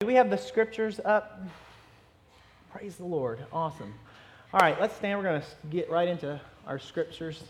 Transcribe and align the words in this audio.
Do 0.00 0.06
we 0.06 0.16
have 0.16 0.28
the 0.28 0.36
scriptures 0.36 1.00
up? 1.06 1.40
Praise 2.70 2.96
the 2.96 3.06
Lord. 3.06 3.38
Awesome. 3.50 3.94
All 4.52 4.60
right, 4.60 4.78
let's 4.78 4.94
stand. 4.94 5.18
We're 5.18 5.24
going 5.24 5.40
to 5.40 5.46
get 5.70 5.90
right 5.90 6.06
into 6.06 6.38
our 6.66 6.78
scriptures. 6.78 7.42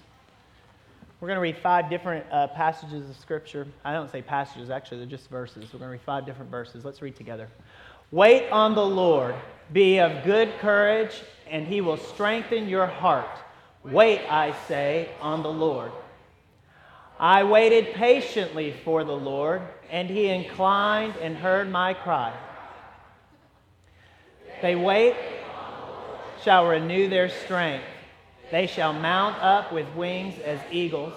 We're 1.19 1.27
going 1.27 1.39
to 1.39 1.41
read 1.41 1.57
five 1.57 1.91
different 1.91 2.25
uh, 2.31 2.47
passages 2.47 3.11
of 3.11 3.17
scripture. 3.17 3.67
I 3.85 3.93
don't 3.93 4.13
say 4.13 4.23
passages, 4.23 4.71
actually, 4.71 4.99
they're 4.99 5.09
just 5.09 5.29
verses. 5.29 5.73
We're 5.73 5.81
going 5.81 5.89
to 5.89 5.93
read 5.95 6.03
five 6.03 6.25
different 6.25 6.49
verses. 6.49 6.85
Let's 6.85 7.03
read 7.03 7.17
together. 7.17 7.49
Wait 8.13 8.49
on 8.51 8.77
the 8.77 8.87
Lord. 8.87 9.35
Be 9.73 9.99
of 9.99 10.23
good 10.23 10.57
courage, 10.61 11.23
and 11.51 11.67
he 11.67 11.81
will 11.81 11.97
strengthen 11.97 12.69
your 12.69 12.87
heart. 12.87 13.41
Wait, 13.83 14.21
I 14.31 14.55
say, 14.69 15.09
on 15.21 15.43
the 15.43 15.51
Lord. 15.51 15.91
I 17.19 17.45
waited 17.45 17.95
patiently 17.95 18.75
for 18.85 19.03
the 19.03 19.17
Lord, 19.17 19.63
and 19.91 20.09
he 20.09 20.27
inclined 20.27 21.15
and 21.17 21.35
heard 21.35 21.71
my 21.71 21.95
cry. 21.95 22.35
They 24.61 24.77
wait, 24.77 25.17
shall 26.43 26.67
renew 26.67 27.09
their 27.09 27.31
strength. 27.31 27.87
They 28.51 28.67
shall 28.67 28.93
mount 28.93 29.43
up 29.43 29.73
with 29.73 29.87
wings 29.95 30.39
as 30.41 30.61
eagles. 30.71 31.15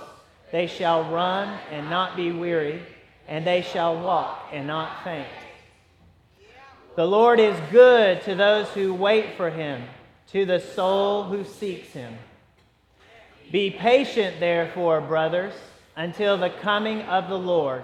They 0.51 0.67
shall 0.67 1.03
run 1.11 1.59
and 1.69 1.89
not 1.89 2.16
be 2.16 2.31
weary, 2.31 2.81
and 3.27 3.45
they 3.45 3.61
shall 3.61 3.99
walk 4.02 4.49
and 4.53 4.67
not 4.67 5.03
faint. 5.03 5.27
The 6.95 7.05
Lord 7.05 7.39
is 7.39 7.59
good 7.71 8.21
to 8.23 8.35
those 8.35 8.69
who 8.69 8.93
wait 8.93 9.35
for 9.35 9.49
him, 9.49 9.83
to 10.31 10.45
the 10.45 10.59
soul 10.59 11.23
who 11.23 11.43
seeks 11.43 11.89
him. 11.89 12.17
Be 13.52 13.69
patient, 13.69 14.39
therefore, 14.39 15.02
brothers 15.02 15.53
until 15.99 16.38
the 16.38 16.49
coming 16.49 17.02
of 17.02 17.27
the 17.27 17.38
Lord. 17.38 17.84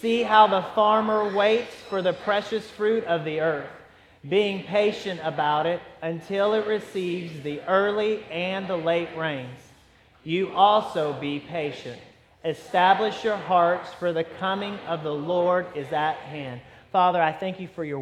See 0.00 0.22
how 0.22 0.46
the 0.46 0.62
farmer 0.74 1.34
waits 1.36 1.74
for 1.90 2.00
the 2.00 2.14
precious 2.14 2.68
fruit 2.70 3.04
of 3.04 3.26
the 3.26 3.40
earth, 3.40 3.68
being 4.26 4.64
patient 4.64 5.20
about 5.22 5.66
it 5.66 5.78
until 6.00 6.54
it 6.54 6.66
receives 6.66 7.42
the 7.42 7.60
early 7.68 8.24
and 8.30 8.66
the 8.66 8.78
late 8.78 9.10
rains. 9.18 9.60
You 10.24 10.50
also 10.52 11.12
be 11.12 11.40
patient. 11.40 12.00
Establish 12.42 13.22
your 13.22 13.36
hearts, 13.36 13.92
for 13.92 14.14
the 14.14 14.24
coming 14.24 14.78
of 14.88 15.02
the 15.02 15.12
Lord 15.12 15.66
is 15.76 15.92
at 15.92 16.16
hand. 16.16 16.62
Father, 16.90 17.20
I 17.20 17.32
thank 17.32 17.60
you 17.60 17.68
for 17.68 17.84
your 17.84 18.00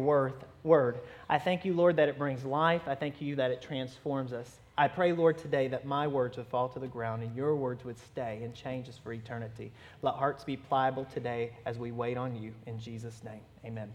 word. 0.63 0.95
I 1.27 1.39
thank 1.39 1.65
you, 1.65 1.73
Lord, 1.73 1.97
that 1.97 2.07
it 2.07 2.17
brings 2.17 2.45
life. 2.45 2.83
I 2.87 2.95
thank 2.95 3.19
you 3.19 3.35
that 3.35 3.51
it 3.51 3.61
transforms 3.61 4.31
us. 4.31 4.60
I 4.77 4.87
pray, 4.87 5.11
Lord, 5.11 5.37
today 5.37 5.67
that 5.67 5.85
my 5.85 6.07
words 6.07 6.37
would 6.37 6.47
fall 6.47 6.69
to 6.69 6.79
the 6.79 6.87
ground 6.87 7.23
and 7.23 7.35
your 7.35 7.55
words 7.55 7.83
would 7.83 7.99
stay 7.99 8.39
and 8.43 8.53
change 8.55 8.87
us 8.87 8.97
for 8.97 9.11
eternity. 9.13 9.71
Let 10.01 10.15
hearts 10.15 10.43
be 10.43 10.57
pliable 10.57 11.05
today 11.05 11.51
as 11.65 11.77
we 11.77 11.91
wait 11.91 12.17
on 12.17 12.41
you. 12.41 12.53
In 12.65 12.79
Jesus' 12.79 13.21
name, 13.23 13.41
amen. 13.65 13.91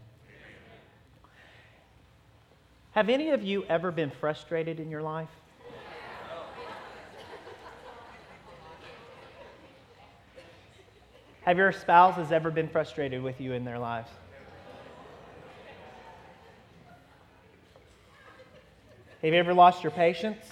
Have 2.92 3.08
any 3.08 3.30
of 3.30 3.42
you 3.42 3.64
ever 3.68 3.90
been 3.90 4.10
frustrated 4.10 4.78
in 4.78 4.90
your 4.90 5.02
life? 5.02 5.28
Have 11.42 11.58
your 11.58 11.72
spouses 11.72 12.32
ever 12.32 12.50
been 12.50 12.68
frustrated 12.68 13.22
with 13.22 13.40
you 13.40 13.52
in 13.52 13.64
their 13.64 13.78
lives? 13.78 14.10
Have 19.22 19.32
you 19.32 19.38
ever 19.38 19.54
lost 19.54 19.82
your 19.82 19.92
patience? 19.92 20.44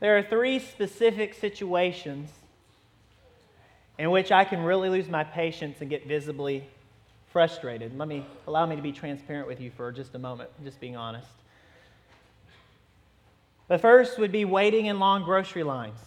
There 0.00 0.16
are 0.16 0.22
three 0.22 0.58
specific 0.60 1.34
situations 1.34 2.30
in 3.98 4.10
which 4.10 4.30
I 4.30 4.44
can 4.44 4.62
really 4.62 4.88
lose 4.88 5.08
my 5.08 5.24
patience 5.24 5.80
and 5.80 5.90
get 5.90 6.06
visibly 6.06 6.64
frustrated. 7.32 7.98
Let 7.98 8.06
me 8.06 8.24
allow 8.46 8.64
me 8.64 8.76
to 8.76 8.82
be 8.82 8.92
transparent 8.92 9.48
with 9.48 9.60
you 9.60 9.70
for 9.76 9.90
just 9.90 10.14
a 10.14 10.18
moment, 10.18 10.50
just 10.62 10.80
being 10.80 10.96
honest. 10.96 11.28
The 13.66 13.78
first 13.78 14.18
would 14.18 14.32
be 14.32 14.44
waiting 14.44 14.86
in 14.86 14.98
long 14.98 15.24
grocery 15.24 15.64
lines. 15.64 15.98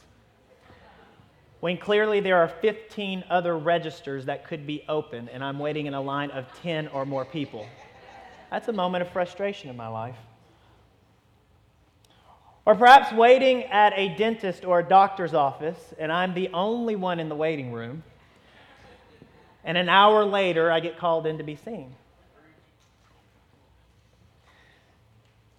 When 1.59 1.78
clearly 1.78 2.22
there 2.22 2.38
are 2.38 2.47
15 2.47 3.25
other 3.29 3.56
registers 3.56 4.25
that 4.25 4.47
could 4.47 4.66
be 4.66 4.84
open, 4.90 5.29
and 5.29 5.44
I'm 5.44 5.59
waiting 5.59 5.85
in 5.85 5.94
a 5.94 6.02
line 6.02 6.31
of 6.31 6.46
10 6.63 6.88
or 6.88 7.06
more 7.06 7.23
people. 7.23 7.68
That's 8.50 8.68
a 8.68 8.73
moment 8.73 9.03
of 9.03 9.09
frustration 9.09 9.69
in 9.69 9.78
my 9.78 9.88
life. 9.88 10.16
Or 12.66 12.75
perhaps 12.75 13.11
waiting 13.11 13.63
at 13.66 13.94
a 13.95 14.16
dentist 14.16 14.66
or 14.66 14.79
a 14.79 14.83
doctor's 14.83 15.33
office, 15.33 15.94
and 15.97 16.11
I'm 16.11 16.33
the 16.33 16.49
only 16.53 16.95
one 16.95 17.19
in 17.19 17.27
the 17.27 17.35
waiting 17.35 17.72
room. 17.72 18.03
And 19.63 19.77
an 19.77 19.89
hour 19.89 20.23
later, 20.25 20.72
I 20.72 20.79
get 20.79 20.97
called 20.97 21.25
in 21.25 21.38
to 21.39 21.44
be 21.44 21.55
seen. 21.55 21.95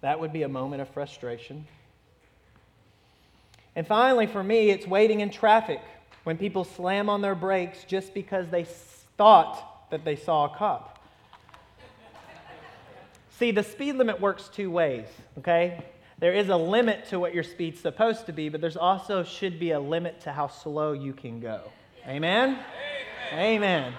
That 0.01 0.19
would 0.19 0.33
be 0.33 0.43
a 0.43 0.49
moment 0.49 0.81
of 0.81 0.89
frustration. 0.89 1.65
And 3.75 3.87
finally, 3.87 4.27
for 4.27 4.43
me, 4.43 4.69
it's 4.69 4.85
waiting 4.85 5.21
in 5.21 5.29
traffic 5.29 5.81
when 6.23 6.37
people 6.37 6.63
slam 6.63 7.09
on 7.09 7.21
their 7.21 7.35
brakes 7.35 7.83
just 7.85 8.13
because 8.13 8.47
they 8.49 8.65
thought 9.17 9.89
that 9.91 10.05
they 10.05 10.15
saw 10.15 10.45
a 10.45 10.49
cop. 10.57 10.99
See, 13.39 13.51
the 13.51 13.63
speed 13.63 13.95
limit 13.95 14.21
works 14.21 14.49
two 14.53 14.69
ways, 14.69 15.07
okay? 15.39 15.83
There 16.19 16.33
is 16.33 16.49
a 16.49 16.57
limit 16.57 17.05
to 17.09 17.19
what 17.19 17.33
your 17.33 17.43
speed's 17.43 17.79
supposed 17.79 18.25
to 18.27 18.33
be, 18.33 18.49
but 18.49 18.61
there's 18.61 18.77
also 18.77 19.23
should 19.23 19.59
be 19.59 19.71
a 19.71 19.79
limit 19.79 20.21
to 20.21 20.31
how 20.31 20.47
slow 20.47 20.93
you 20.93 21.13
can 21.13 21.39
go. 21.39 21.71
Amen? 22.07 22.59
Amen. 23.31 23.39
Amen. 23.39 23.93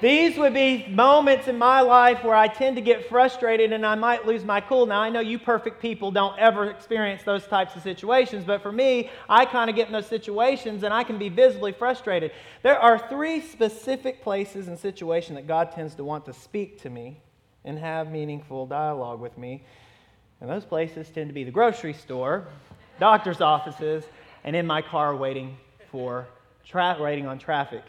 These 0.00 0.38
would 0.38 0.54
be 0.54 0.86
moments 0.86 1.48
in 1.48 1.58
my 1.58 1.80
life 1.80 2.22
where 2.22 2.36
I 2.36 2.46
tend 2.46 2.76
to 2.76 2.82
get 2.82 3.08
frustrated 3.08 3.72
and 3.72 3.84
I 3.84 3.96
might 3.96 4.24
lose 4.24 4.44
my 4.44 4.60
cool. 4.60 4.86
Now, 4.86 5.00
I 5.00 5.10
know 5.10 5.18
you 5.18 5.40
perfect 5.40 5.82
people 5.82 6.12
don't 6.12 6.38
ever 6.38 6.70
experience 6.70 7.24
those 7.24 7.44
types 7.48 7.74
of 7.74 7.82
situations, 7.82 8.44
but 8.44 8.62
for 8.62 8.70
me, 8.70 9.10
I 9.28 9.44
kind 9.44 9.68
of 9.68 9.74
get 9.74 9.88
in 9.88 9.92
those 9.92 10.06
situations 10.06 10.84
and 10.84 10.94
I 10.94 11.02
can 11.02 11.18
be 11.18 11.28
visibly 11.28 11.72
frustrated. 11.72 12.30
There 12.62 12.78
are 12.78 12.96
three 13.08 13.40
specific 13.40 14.22
places 14.22 14.68
and 14.68 14.78
situations 14.78 15.36
that 15.36 15.48
God 15.48 15.72
tends 15.72 15.96
to 15.96 16.04
want 16.04 16.26
to 16.26 16.32
speak 16.32 16.80
to 16.82 16.90
me 16.90 17.20
and 17.64 17.76
have 17.76 18.08
meaningful 18.08 18.66
dialogue 18.66 19.18
with 19.18 19.36
me. 19.36 19.64
And 20.40 20.48
those 20.48 20.64
places 20.64 21.08
tend 21.08 21.28
to 21.28 21.34
be 21.34 21.44
the 21.44 21.50
grocery 21.50 21.94
store, 21.94 22.46
doctor's 23.00 23.40
offices, 23.40 24.04
and 24.44 24.54
in 24.54 24.66
my 24.66 24.82
car 24.82 25.14
waiting 25.16 25.56
for 25.90 26.28
tra- 26.64 26.96
waiting 27.00 27.26
on 27.26 27.38
traffic. 27.38 27.82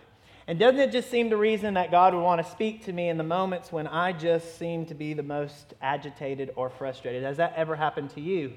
And 0.48 0.58
doesn't 0.58 0.80
it 0.80 0.92
just 0.92 1.12
seem 1.12 1.30
the 1.30 1.38
reason 1.38 1.76
that 1.76 1.92
God 1.92 2.16
would 2.16 2.24
want 2.24 2.44
to 2.44 2.52
speak 2.52 2.86
to 2.86 2.94
me 2.94 3.10
in 3.10 3.18
the 3.18 3.24
moments 3.24 3.72
when 3.72 3.86
I 3.86 4.14
just 4.14 4.58
seem 4.58 4.88
to 4.88 4.96
be 4.96 5.14
the 5.14 5.22
most 5.22 5.76
agitated 5.80 6.52
or 6.56 6.72
frustrated? 6.72 7.24
Has 7.24 7.38
that 7.38 7.54
ever 7.56 7.76
happened 7.76 8.10
to 8.12 8.22
you? 8.22 8.54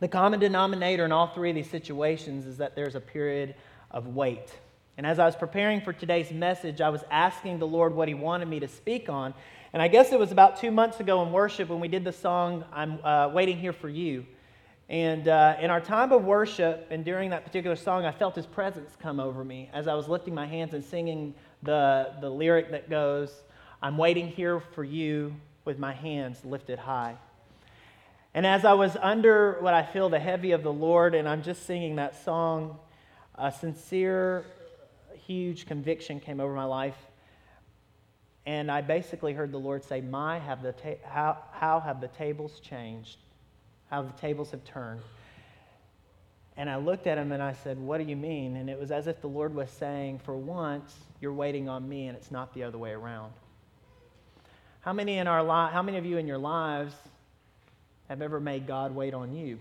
The 0.00 0.08
common 0.08 0.40
denominator 0.40 1.04
in 1.04 1.12
all 1.12 1.26
three 1.26 1.50
of 1.50 1.56
these 1.56 1.68
situations 1.68 2.46
is 2.46 2.56
that 2.56 2.74
there's 2.74 2.94
a 2.94 3.00
period 3.00 3.54
of 3.90 4.08
wait. 4.08 4.50
And 4.96 5.06
as 5.06 5.18
I 5.18 5.26
was 5.26 5.36
preparing 5.36 5.80
for 5.80 5.92
today's 5.92 6.32
message, 6.32 6.80
I 6.80 6.88
was 6.88 7.04
asking 7.10 7.58
the 7.58 7.66
Lord 7.66 7.94
what 7.94 8.08
He 8.08 8.14
wanted 8.14 8.48
me 8.48 8.58
to 8.60 8.68
speak 8.68 9.08
on. 9.08 9.34
And 9.74 9.80
I 9.80 9.88
guess 9.88 10.12
it 10.12 10.18
was 10.18 10.32
about 10.32 10.60
two 10.60 10.70
months 10.70 11.00
ago 11.00 11.22
in 11.22 11.32
worship 11.32 11.70
when 11.70 11.80
we 11.80 11.88
did 11.88 12.04
the 12.04 12.12
song, 12.12 12.62
I'm 12.74 13.02
uh, 13.02 13.30
Waiting 13.32 13.56
Here 13.56 13.72
for 13.72 13.88
You. 13.88 14.26
And 14.90 15.26
uh, 15.26 15.56
in 15.62 15.70
our 15.70 15.80
time 15.80 16.12
of 16.12 16.24
worship, 16.24 16.88
and 16.90 17.02
during 17.06 17.30
that 17.30 17.46
particular 17.46 17.74
song, 17.74 18.04
I 18.04 18.12
felt 18.12 18.34
his 18.34 18.44
presence 18.44 18.94
come 19.00 19.18
over 19.18 19.42
me 19.42 19.70
as 19.72 19.88
I 19.88 19.94
was 19.94 20.08
lifting 20.08 20.34
my 20.34 20.44
hands 20.44 20.74
and 20.74 20.84
singing 20.84 21.34
the, 21.62 22.12
the 22.20 22.28
lyric 22.28 22.70
that 22.72 22.90
goes, 22.90 23.32
I'm 23.80 23.96
waiting 23.96 24.28
here 24.28 24.60
for 24.60 24.84
you 24.84 25.34
with 25.64 25.78
my 25.78 25.94
hands 25.94 26.44
lifted 26.44 26.78
high. 26.78 27.16
And 28.34 28.46
as 28.46 28.66
I 28.66 28.74
was 28.74 28.94
under 29.00 29.56
what 29.60 29.72
I 29.72 29.84
feel 29.84 30.10
the 30.10 30.20
heavy 30.20 30.52
of 30.52 30.62
the 30.62 30.72
Lord, 30.72 31.14
and 31.14 31.26
I'm 31.26 31.42
just 31.42 31.64
singing 31.64 31.96
that 31.96 32.22
song, 32.26 32.78
a 33.36 33.50
sincere, 33.50 34.44
huge 35.26 35.64
conviction 35.64 36.20
came 36.20 36.40
over 36.40 36.52
my 36.52 36.64
life 36.64 36.96
and 38.44 38.70
I 38.70 38.80
basically 38.80 39.32
heard 39.32 39.52
the 39.52 39.58
Lord 39.58 39.84
say, 39.84 40.00
My, 40.00 40.38
have 40.38 40.62
the 40.62 40.72
ta- 40.72 41.02
how, 41.04 41.38
how 41.52 41.80
have 41.80 42.00
the 42.00 42.08
tables 42.08 42.60
changed? 42.60 43.18
How 43.90 44.02
the 44.02 44.12
tables 44.12 44.50
have 44.50 44.64
turned. 44.64 45.00
And 46.56 46.68
I 46.68 46.76
looked 46.76 47.06
at 47.06 47.18
him 47.18 47.32
and 47.32 47.42
I 47.42 47.52
said, 47.52 47.78
What 47.78 47.98
do 47.98 48.04
you 48.04 48.16
mean? 48.16 48.56
And 48.56 48.68
it 48.68 48.78
was 48.78 48.90
as 48.90 49.06
if 49.06 49.20
the 49.20 49.28
Lord 49.28 49.54
was 49.54 49.70
saying, 49.70 50.20
For 50.24 50.36
once, 50.36 50.92
you're 51.20 51.32
waiting 51.32 51.68
on 51.68 51.88
me 51.88 52.08
and 52.08 52.16
it's 52.16 52.30
not 52.30 52.52
the 52.52 52.64
other 52.64 52.78
way 52.78 52.90
around. 52.90 53.32
How 54.80 54.92
many, 54.92 55.18
in 55.18 55.28
our 55.28 55.42
li- 55.42 55.72
how 55.72 55.82
many 55.82 55.98
of 55.98 56.04
you 56.04 56.18
in 56.18 56.26
your 56.26 56.38
lives 56.38 56.94
have 58.08 58.20
ever 58.20 58.40
made 58.40 58.66
God 58.66 58.92
wait 58.92 59.14
on 59.14 59.32
you? 59.32 59.60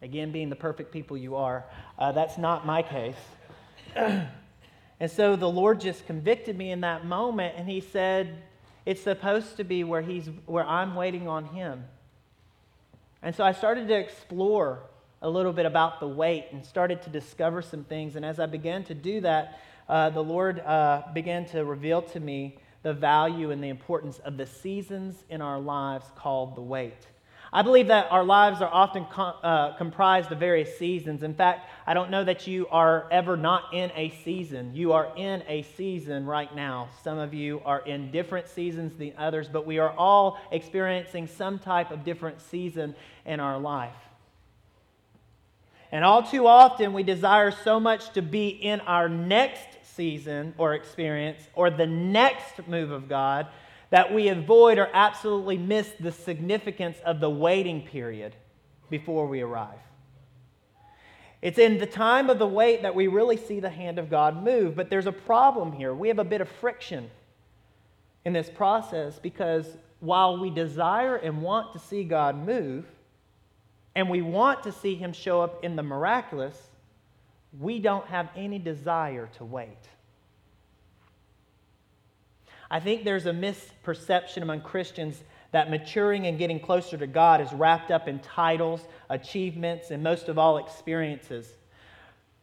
Again, 0.00 0.32
being 0.32 0.48
the 0.48 0.56
perfect 0.56 0.92
people 0.92 1.16
you 1.16 1.36
are, 1.36 1.66
uh, 1.98 2.12
that's 2.12 2.38
not 2.38 2.64
my 2.64 2.82
case. 2.82 3.16
And 5.00 5.10
so 5.10 5.36
the 5.36 5.48
Lord 5.48 5.80
just 5.80 6.06
convicted 6.06 6.56
me 6.56 6.70
in 6.70 6.80
that 6.80 7.04
moment, 7.04 7.54
and 7.56 7.68
He 7.68 7.80
said, 7.80 8.42
It's 8.84 9.02
supposed 9.02 9.56
to 9.58 9.64
be 9.64 9.84
where, 9.84 10.02
he's, 10.02 10.28
where 10.46 10.66
I'm 10.66 10.94
waiting 10.94 11.28
on 11.28 11.46
Him. 11.46 11.84
And 13.22 13.34
so 13.34 13.44
I 13.44 13.52
started 13.52 13.88
to 13.88 13.94
explore 13.94 14.80
a 15.22 15.28
little 15.28 15.52
bit 15.52 15.66
about 15.66 16.00
the 16.00 16.08
wait 16.08 16.46
and 16.52 16.64
started 16.64 17.02
to 17.02 17.10
discover 17.10 17.62
some 17.62 17.84
things. 17.84 18.16
And 18.16 18.24
as 18.24 18.38
I 18.38 18.46
began 18.46 18.84
to 18.84 18.94
do 18.94 19.20
that, 19.22 19.60
uh, 19.88 20.10
the 20.10 20.22
Lord 20.22 20.60
uh, 20.60 21.02
began 21.12 21.44
to 21.46 21.64
reveal 21.64 22.02
to 22.02 22.20
me 22.20 22.58
the 22.82 22.92
value 22.92 23.50
and 23.50 23.62
the 23.62 23.68
importance 23.68 24.18
of 24.20 24.36
the 24.36 24.46
seasons 24.46 25.24
in 25.28 25.42
our 25.42 25.58
lives 25.58 26.06
called 26.14 26.54
the 26.54 26.60
wait. 26.60 27.06
I 27.52 27.62
believe 27.62 27.88
that 27.88 28.12
our 28.12 28.24
lives 28.24 28.60
are 28.60 28.68
often 28.70 29.06
com- 29.06 29.34
uh, 29.42 29.72
comprised 29.76 30.30
of 30.30 30.38
various 30.38 30.76
seasons. 30.78 31.22
In 31.22 31.34
fact, 31.34 31.70
I 31.86 31.94
don't 31.94 32.10
know 32.10 32.22
that 32.24 32.46
you 32.46 32.66
are 32.68 33.08
ever 33.10 33.36
not 33.36 33.72
in 33.72 33.90
a 33.94 34.10
season. 34.22 34.74
You 34.74 34.92
are 34.92 35.10
in 35.16 35.42
a 35.48 35.62
season 35.62 36.26
right 36.26 36.54
now. 36.54 36.90
Some 37.02 37.18
of 37.18 37.32
you 37.32 37.62
are 37.64 37.80
in 37.80 38.10
different 38.10 38.48
seasons 38.48 38.96
than 38.98 39.14
others, 39.16 39.48
but 39.48 39.66
we 39.66 39.78
are 39.78 39.90
all 39.90 40.38
experiencing 40.52 41.26
some 41.26 41.58
type 41.58 41.90
of 41.90 42.04
different 42.04 42.42
season 42.42 42.94
in 43.24 43.40
our 43.40 43.58
life. 43.58 43.96
And 45.90 46.04
all 46.04 46.22
too 46.22 46.46
often, 46.46 46.92
we 46.92 47.02
desire 47.02 47.50
so 47.50 47.80
much 47.80 48.10
to 48.10 48.20
be 48.20 48.48
in 48.48 48.80
our 48.80 49.08
next 49.08 49.66
season 49.96 50.54
or 50.58 50.74
experience 50.74 51.40
or 51.54 51.70
the 51.70 51.86
next 51.86 52.68
move 52.68 52.90
of 52.90 53.08
God 53.08 53.46
that 53.90 54.12
we 54.12 54.28
avoid 54.28 54.78
or 54.78 54.88
absolutely 54.92 55.56
miss 55.56 55.90
the 56.00 56.12
significance 56.12 56.98
of 57.04 57.20
the 57.20 57.30
waiting 57.30 57.82
period 57.82 58.34
before 58.90 59.26
we 59.26 59.40
arrive. 59.40 59.78
It's 61.40 61.58
in 61.58 61.78
the 61.78 61.86
time 61.86 62.30
of 62.30 62.38
the 62.38 62.46
wait 62.46 62.82
that 62.82 62.94
we 62.94 63.06
really 63.06 63.36
see 63.36 63.60
the 63.60 63.70
hand 63.70 63.98
of 63.98 64.10
God 64.10 64.42
move, 64.42 64.74
but 64.74 64.90
there's 64.90 65.06
a 65.06 65.12
problem 65.12 65.72
here. 65.72 65.94
We 65.94 66.08
have 66.08 66.18
a 66.18 66.24
bit 66.24 66.40
of 66.40 66.48
friction 66.48 67.10
in 68.24 68.32
this 68.32 68.50
process 68.50 69.18
because 69.18 69.76
while 70.00 70.38
we 70.38 70.50
desire 70.50 71.16
and 71.16 71.40
want 71.40 71.72
to 71.72 71.78
see 71.78 72.04
God 72.04 72.36
move, 72.44 72.84
and 73.94 74.08
we 74.08 74.22
want 74.22 74.62
to 74.62 74.72
see 74.72 74.94
Him 74.94 75.12
show 75.12 75.40
up 75.40 75.64
in 75.64 75.74
the 75.74 75.82
miraculous, 75.82 76.56
we 77.58 77.78
don't 77.78 78.06
have 78.06 78.28
any 78.36 78.58
desire 78.58 79.28
to 79.38 79.44
wait. 79.44 79.88
I 82.70 82.80
think 82.80 83.04
there's 83.04 83.26
a 83.26 83.32
misperception 83.32 84.42
among 84.42 84.60
Christians 84.60 85.22
that 85.52 85.70
maturing 85.70 86.26
and 86.26 86.38
getting 86.38 86.60
closer 86.60 86.98
to 86.98 87.06
God 87.06 87.40
is 87.40 87.52
wrapped 87.52 87.90
up 87.90 88.06
in 88.06 88.18
titles, 88.18 88.86
achievements, 89.08 89.90
and 89.90 90.02
most 90.02 90.28
of 90.28 90.38
all, 90.38 90.58
experiences. 90.58 91.48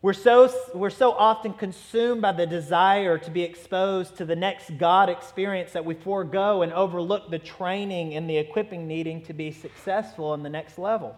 We're 0.02 0.14
so, 0.14 0.52
we're 0.74 0.92
so 0.92 1.12
often 1.14 1.54
consumed 1.54 2.22
by 2.22 2.32
the 2.32 2.46
desire 2.46 3.18
to 3.18 3.32
be 3.32 3.44
exposed 3.44 4.18
to 4.18 4.26
the 4.26 4.36
next 4.36 4.78
God 4.78 5.10
experience 5.10 5.72
that 5.72 5.86
we 5.86 5.96
forego 5.96 6.62
and 6.62 6.72
overlook 6.74 7.30
the 7.30 7.40
training 7.40 8.16
and 8.16 8.30
the 8.30 8.38
equipping 8.38 8.88
needing 8.88 9.24
to 9.24 9.34
be 9.34 9.52
successful 9.52 10.34
in 10.34 10.44
the 10.44 10.50
next 10.50 10.78
level. 10.78 11.16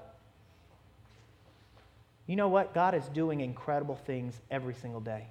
You 2.27 2.35
know 2.35 2.49
what? 2.49 2.73
God 2.73 2.93
is 2.93 3.05
doing 3.09 3.41
incredible 3.41 3.95
things 3.95 4.39
every 4.51 4.73
single 4.73 5.01
day. 5.01 5.27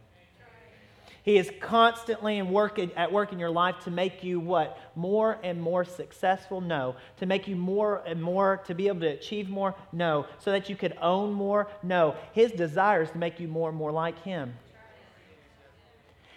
He 1.27 1.39
is 1.39 1.51
constantly 1.59 2.39
in 2.39 2.51
work, 2.53 2.79
at 2.79 3.11
work 3.11 3.33
in 3.33 3.41
your 3.41 3.51
life 3.51 3.81
to 3.81 3.91
make 3.91 4.23
you 4.23 4.39
what? 4.39 4.79
More 4.95 5.41
and 5.43 5.61
more 5.61 5.85
successful? 5.85 6.61
No. 6.61 6.95
To 7.17 7.27
make 7.27 7.49
you 7.49 7.57
more 7.57 8.01
and 8.07 8.23
more, 8.23 8.59
to 8.69 8.77
be 8.77 8.87
able 8.87 9.01
to 9.01 9.09
achieve 9.09 9.49
more? 9.49 9.75
No. 9.93 10.27
So 10.39 10.53
that 10.53 10.71
you 10.71 10.77
could 10.77 10.97
own 11.03 11.33
more? 11.33 11.67
No. 11.83 12.15
His 12.33 12.53
desire 12.53 13.03
is 13.03 13.11
to 13.11 13.19
make 13.19 13.41
you 13.41 13.49
more 13.49 13.69
and 13.69 13.77
more 13.77 13.91
like 13.91 14.23
Him. 14.23 14.55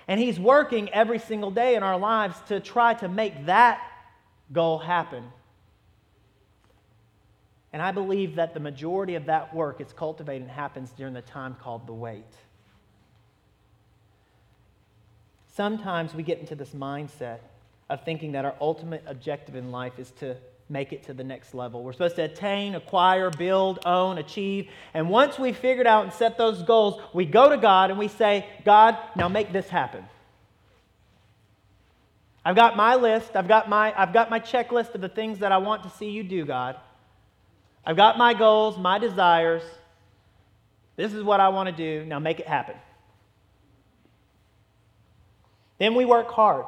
And 0.08 0.20
He's 0.20 0.40
working 0.40 0.90
every 0.90 1.20
single 1.20 1.52
day 1.52 1.76
in 1.76 1.84
our 1.84 2.00
lives 2.00 2.42
to 2.48 2.60
try 2.60 2.96
to 2.96 3.08
make 3.08 3.46
that 3.46 3.80
goal 4.52 4.80
happen. 4.80 5.24
And 7.74 7.84
I 7.84 7.92
believe 7.92 8.38
that 8.38 8.56
the 8.56 8.60
majority 8.60 9.14
of 9.14 9.28
that 9.28 9.54
work 9.54 9.82
is 9.82 9.94
cultivated 9.94 10.42
and 10.42 10.52
happens 10.52 10.90
during 10.98 11.14
the 11.14 11.22
time 11.22 11.56
called 11.62 11.86
the 11.86 11.94
wait. 11.94 12.26
Sometimes 15.60 16.16
we 16.16 16.24
get 16.24 16.40
into 16.40 16.56
this 16.56 16.70
mindset 16.70 17.40
of 17.90 18.06
thinking 18.06 18.32
that 18.32 18.46
our 18.46 18.56
ultimate 18.62 19.04
objective 19.06 19.58
in 19.58 19.74
life 19.74 20.00
is 20.00 20.10
to 20.12 20.38
make 20.70 20.94
it 20.94 21.04
to 21.08 21.14
the 21.14 21.24
next 21.26 21.54
level. 21.54 21.84
We're 21.84 21.92
supposed 21.92 22.16
to 22.16 22.22
attain, 22.22 22.76
acquire, 22.76 23.30
build, 23.30 23.80
own, 23.86 24.20
achieve. 24.20 24.70
And 24.94 25.10
once 25.10 25.38
we've 25.38 25.58
figured 25.58 25.86
out 25.86 26.06
and 26.06 26.14
set 26.14 26.38
those 26.38 26.64
goals, 26.64 27.02
we 27.14 27.26
go 27.26 27.50
to 27.50 27.58
God 27.58 27.90
and 27.90 28.00
we 28.00 28.08
say, 28.08 28.48
God, 28.64 28.98
now 29.18 29.28
make 29.28 29.52
this 29.52 29.68
happen. 29.68 30.06
I've 32.46 32.56
got 32.56 32.78
my 32.78 32.96
list, 32.96 33.36
I've 33.36 33.50
got 33.50 33.68
my, 33.68 33.94
I've 34.02 34.14
got 34.14 34.30
my 34.30 34.40
checklist 34.40 34.96
of 34.96 35.02
the 35.02 35.10
things 35.10 35.40
that 35.40 35.52
I 35.52 35.58
want 35.58 35.84
to 35.84 35.90
see 35.90 36.10
you 36.10 36.24
do, 36.24 36.46
God. 36.46 36.78
I've 37.86 37.98
got 37.98 38.18
my 38.18 38.34
goals, 38.34 38.78
my 38.78 38.98
desires. 38.98 39.64
This 40.96 41.12
is 41.12 41.22
what 41.22 41.42
I 41.42 41.50
want 41.50 41.68
to 41.68 41.76
do. 41.76 42.06
Now 42.06 42.20
make 42.20 42.40
it 42.40 42.48
happen. 42.48 42.76
Then 45.80 45.96
we 45.96 46.06
work 46.06 46.30
hard. 46.30 46.66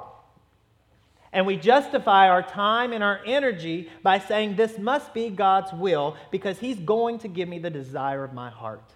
And 1.34 1.46
we 1.46 1.56
justify 1.56 2.28
our 2.28 2.44
time 2.44 2.92
and 2.92 3.04
our 3.04 3.22
energy 3.26 3.90
by 4.04 4.20
saying, 4.20 4.56
This 4.56 4.78
must 4.78 5.14
be 5.14 5.30
God's 5.30 5.72
will 5.72 6.18
because 6.30 6.60
He's 6.60 6.78
going 6.78 7.20
to 7.20 7.28
give 7.28 7.48
me 7.48 7.60
the 7.60 7.70
desire 7.70 8.24
of 8.24 8.34
my 8.34 8.50
heart. 8.50 8.94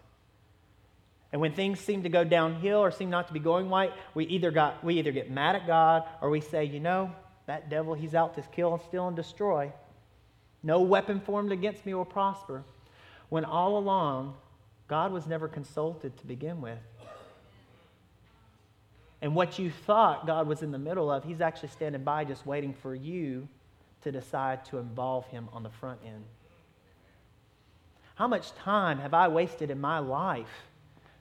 And 1.32 1.42
when 1.42 1.54
things 1.54 1.80
seem 1.80 2.04
to 2.04 2.10
go 2.10 2.24
downhill 2.24 2.80
or 2.80 2.92
seem 2.92 3.10
not 3.10 3.28
to 3.28 3.34
be 3.34 3.40
going 3.40 3.70
right, 3.70 3.94
we 4.14 4.26
either, 4.26 4.52
got, 4.52 4.84
we 4.84 5.00
either 5.00 5.12
get 5.12 5.30
mad 5.30 5.56
at 5.56 5.68
God 5.68 6.04
or 6.22 6.30
we 6.30 6.42
say, 6.42 6.66
You 6.66 6.80
know, 6.80 7.12
that 7.46 7.70
devil, 7.70 7.94
he's 7.94 8.16
out 8.16 8.36
to 8.36 8.42
kill 8.42 8.74
and 8.74 8.82
steal 8.84 9.08
and 9.08 9.16
destroy. 9.16 9.72
No 10.62 10.82
weapon 10.82 11.22
formed 11.22 11.52
against 11.52 11.86
me 11.86 11.94
will 11.94 12.06
prosper. 12.06 12.64
When 13.30 13.46
all 13.46 13.78
along, 13.78 14.36
God 14.88 15.12
was 15.12 15.26
never 15.26 15.48
consulted 15.48 16.18
to 16.18 16.28
begin 16.28 16.60
with. 16.60 16.80
And 19.26 19.34
what 19.34 19.58
you 19.58 19.72
thought 19.72 20.28
God 20.28 20.48
was 20.48 20.62
in 20.62 20.70
the 20.70 20.78
middle 20.78 21.10
of, 21.10 21.24
He's 21.24 21.42
actually 21.42 21.70
standing 21.70 22.04
by 22.04 22.26
just 22.26 22.46
waiting 22.46 22.76
for 22.76 22.94
you 22.94 23.48
to 24.04 24.12
decide 24.12 24.64
to 24.66 24.78
involve 24.78 25.26
Him 25.30 25.50
on 25.52 25.64
the 25.64 25.70
front 25.72 26.00
end. 26.06 26.24
How 28.14 28.28
much 28.28 28.54
time 28.54 29.00
have 29.00 29.16
I 29.16 29.28
wasted 29.28 29.72
in 29.72 29.82
my 29.82 29.98
life 29.98 30.68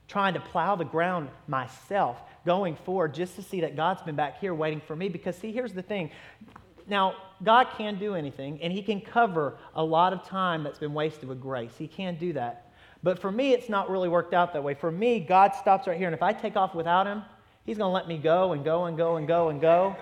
trying 0.07 0.35
to 0.35 0.41
plow 0.41 0.77
the 0.77 0.85
ground 0.85 1.31
myself, 1.49 2.21
going 2.45 2.77
forward 2.77 3.15
just 3.15 3.37
to 3.37 3.43
see 3.43 3.63
that 3.63 3.75
God's 3.75 4.03
been 4.03 4.17
back 4.17 4.39
here 4.39 4.53
waiting 4.53 4.83
for 4.87 4.95
me? 4.95 5.09
Because, 5.09 5.39
see, 5.39 5.51
here's 5.51 5.73
the 5.73 5.81
thing. 5.81 6.11
Now, 6.87 7.15
God 7.43 7.69
can 7.79 7.99
do 7.99 8.17
anything, 8.17 8.61
and 8.61 8.71
He 8.71 8.83
can 8.83 9.01
cover 9.01 9.57
a 9.75 9.83
lot 9.83 10.13
of 10.13 10.27
time 10.29 10.63
that's 10.63 10.79
been 10.79 10.93
wasted 10.93 11.27
with 11.27 11.41
grace. 11.41 11.73
He 11.79 11.89
can 11.89 12.17
do 12.17 12.35
that. 12.35 12.71
But 13.03 13.19
for 13.19 13.33
me, 13.33 13.55
it's 13.55 13.71
not 13.71 13.89
really 13.89 14.11
worked 14.11 14.35
out 14.35 14.53
that 14.53 14.63
way. 14.63 14.75
For 14.75 14.93
me, 14.93 15.21
God 15.21 15.55
stops 15.55 15.87
right 15.87 15.97
here, 15.97 16.09
and 16.09 16.15
if 16.15 16.23
I 16.23 16.35
take 16.35 16.55
off 16.55 16.75
without 16.75 17.07
Him, 17.07 17.23
He's 17.65 17.79
going 17.79 17.89
to 17.89 17.95
let 17.95 18.07
me 18.07 18.19
go 18.19 18.53
and 18.53 18.65
go 18.65 18.85
and 18.85 18.97
go 18.97 19.17
and 19.17 19.27
go 19.27 19.49
and 19.49 19.61
go 19.61 19.97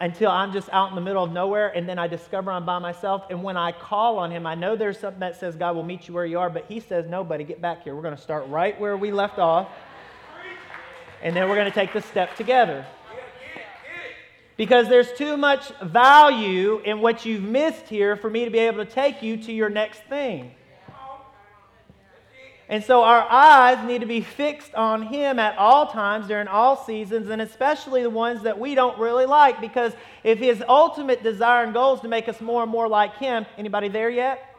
until 0.00 0.30
I'm 0.30 0.52
just 0.52 0.68
out 0.72 0.88
in 0.88 0.94
the 0.94 1.00
middle 1.00 1.22
of 1.22 1.30
nowhere 1.30 1.68
and 1.76 1.88
then 1.88 1.98
I 1.98 2.08
discover 2.08 2.50
I'm 2.50 2.64
by 2.64 2.78
myself. 2.78 3.24
And 3.30 3.42
when 3.42 3.56
I 3.56 3.70
call 3.70 4.18
on 4.18 4.32
him, 4.32 4.46
I 4.46 4.54
know 4.54 4.74
there's 4.74 4.98
something 4.98 5.20
that 5.20 5.38
says 5.38 5.54
God 5.54 5.76
will 5.76 5.84
meet 5.84 6.08
you 6.08 6.14
where 6.14 6.24
you 6.24 6.38
are, 6.38 6.50
but 6.50 6.64
he 6.66 6.80
says, 6.80 7.06
Nobody, 7.06 7.44
get 7.44 7.60
back 7.60 7.84
here. 7.84 7.94
We're 7.94 8.02
going 8.02 8.16
to 8.16 8.22
start 8.22 8.48
right 8.48 8.78
where 8.80 8.96
we 8.96 9.12
left 9.12 9.38
off. 9.38 9.68
And 11.22 11.36
then 11.36 11.48
we're 11.48 11.54
going 11.54 11.68
to 11.68 11.74
take 11.74 11.92
the 11.92 12.00
step 12.00 12.34
together. 12.34 12.86
Because 14.56 14.88
there's 14.88 15.12
too 15.12 15.36
much 15.36 15.68
value 15.82 16.80
in 16.80 17.00
what 17.00 17.24
you've 17.24 17.42
missed 17.42 17.86
here 17.86 18.16
for 18.16 18.28
me 18.28 18.44
to 18.44 18.50
be 18.50 18.58
able 18.58 18.84
to 18.84 18.90
take 18.90 19.22
you 19.22 19.36
to 19.36 19.52
your 19.52 19.68
next 19.68 20.02
thing. 20.04 20.50
And 22.70 22.84
so 22.84 23.02
our 23.02 23.26
eyes 23.28 23.84
need 23.84 24.00
to 24.00 24.06
be 24.06 24.20
fixed 24.20 24.76
on 24.76 25.02
Him 25.02 25.40
at 25.40 25.58
all 25.58 25.88
times 25.88 26.28
during 26.28 26.46
all 26.46 26.76
seasons, 26.84 27.28
and 27.28 27.42
especially 27.42 28.02
the 28.02 28.10
ones 28.10 28.42
that 28.44 28.60
we 28.60 28.76
don't 28.76 28.96
really 28.96 29.26
like. 29.26 29.60
Because 29.60 29.92
if 30.22 30.38
His 30.38 30.62
ultimate 30.68 31.24
desire 31.24 31.64
and 31.64 31.74
goal 31.74 31.96
is 31.96 32.00
to 32.02 32.08
make 32.08 32.28
us 32.28 32.40
more 32.40 32.62
and 32.62 32.70
more 32.70 32.86
like 32.86 33.16
Him, 33.16 33.44
anybody 33.58 33.88
there 33.88 34.08
yet? 34.08 34.54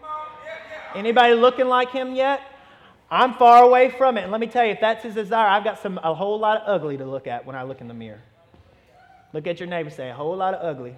Anybody 0.93 1.35
looking 1.35 1.67
like 1.67 1.91
Him 1.91 2.13
yet? 2.13 2.41
I'm 3.09 3.33
far 3.35 3.63
away 3.63 3.89
from 3.89 4.17
it. 4.17 4.23
And 4.23 4.31
let 4.31 4.41
me 4.41 4.47
tell 4.47 4.65
you, 4.65 4.71
if 4.71 4.81
that's 4.81 5.03
His 5.03 5.15
desire, 5.15 5.47
I've 5.47 5.63
got 5.63 5.81
some 5.81 5.97
a 6.03 6.13
whole 6.13 6.37
lot 6.37 6.63
of 6.63 6.81
ugly 6.81 6.97
to 6.97 7.05
look 7.05 7.27
at 7.27 7.45
when 7.45 7.55
I 7.55 7.63
look 7.63 7.79
in 7.79 7.87
the 7.87 7.93
mirror. 7.93 8.19
Look 9.31 9.47
at 9.47 9.61
your 9.61 9.69
neighbor, 9.69 9.89
say 9.89 10.09
a 10.09 10.13
whole 10.13 10.35
lot 10.35 10.53
of 10.53 10.65
ugly. 10.65 10.97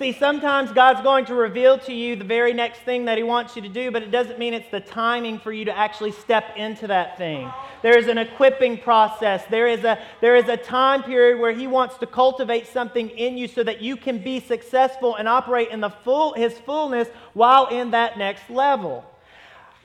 See, 0.00 0.12
sometimes 0.12 0.72
God's 0.72 1.02
going 1.02 1.26
to 1.26 1.34
reveal 1.34 1.76
to 1.80 1.92
you 1.92 2.16
the 2.16 2.24
very 2.24 2.54
next 2.54 2.78
thing 2.78 3.04
that 3.04 3.18
He 3.18 3.22
wants 3.22 3.54
you 3.54 3.60
to 3.60 3.68
do, 3.68 3.90
but 3.90 4.02
it 4.02 4.10
doesn't 4.10 4.38
mean 4.38 4.54
it's 4.54 4.70
the 4.70 4.80
timing 4.80 5.38
for 5.38 5.52
you 5.52 5.66
to 5.66 5.76
actually 5.76 6.12
step 6.12 6.56
into 6.56 6.86
that 6.86 7.18
thing. 7.18 7.52
There 7.82 7.98
is 7.98 8.08
an 8.08 8.16
equipping 8.16 8.78
process. 8.78 9.44
There 9.50 9.66
is 9.66 9.84
a, 9.84 10.02
there 10.22 10.36
is 10.36 10.48
a 10.48 10.56
time 10.56 11.02
period 11.02 11.38
where 11.38 11.52
He 11.52 11.66
wants 11.66 11.98
to 11.98 12.06
cultivate 12.06 12.66
something 12.66 13.10
in 13.10 13.36
you 13.36 13.46
so 13.46 13.62
that 13.62 13.82
you 13.82 13.94
can 13.94 14.22
be 14.22 14.40
successful 14.40 15.16
and 15.16 15.28
operate 15.28 15.68
in 15.68 15.82
the 15.82 15.90
full, 15.90 16.32
His 16.32 16.54
fullness 16.60 17.08
while 17.34 17.66
in 17.66 17.90
that 17.90 18.16
next 18.16 18.48
level. 18.48 19.04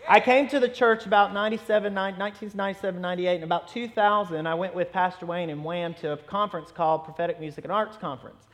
I 0.07 0.21
came 0.21 0.47
to 0.47 0.61
the 0.61 0.69
church 0.69 1.05
about 1.05 1.33
97, 1.33 1.93
1997, 1.93 3.01
98, 3.01 3.35
and 3.35 3.43
about 3.43 3.67
2000, 3.67 4.47
I 4.47 4.55
went 4.55 4.73
with 4.73 4.93
Pastor 4.93 5.25
Wayne 5.25 5.49
and 5.49 5.61
Wham 5.65 5.93
to 5.95 6.13
a 6.13 6.17
conference 6.17 6.71
called 6.71 7.03
Prophetic 7.03 7.41
Music 7.41 7.65
and 7.65 7.73
Arts 7.73 7.97
Conference. 7.97 8.44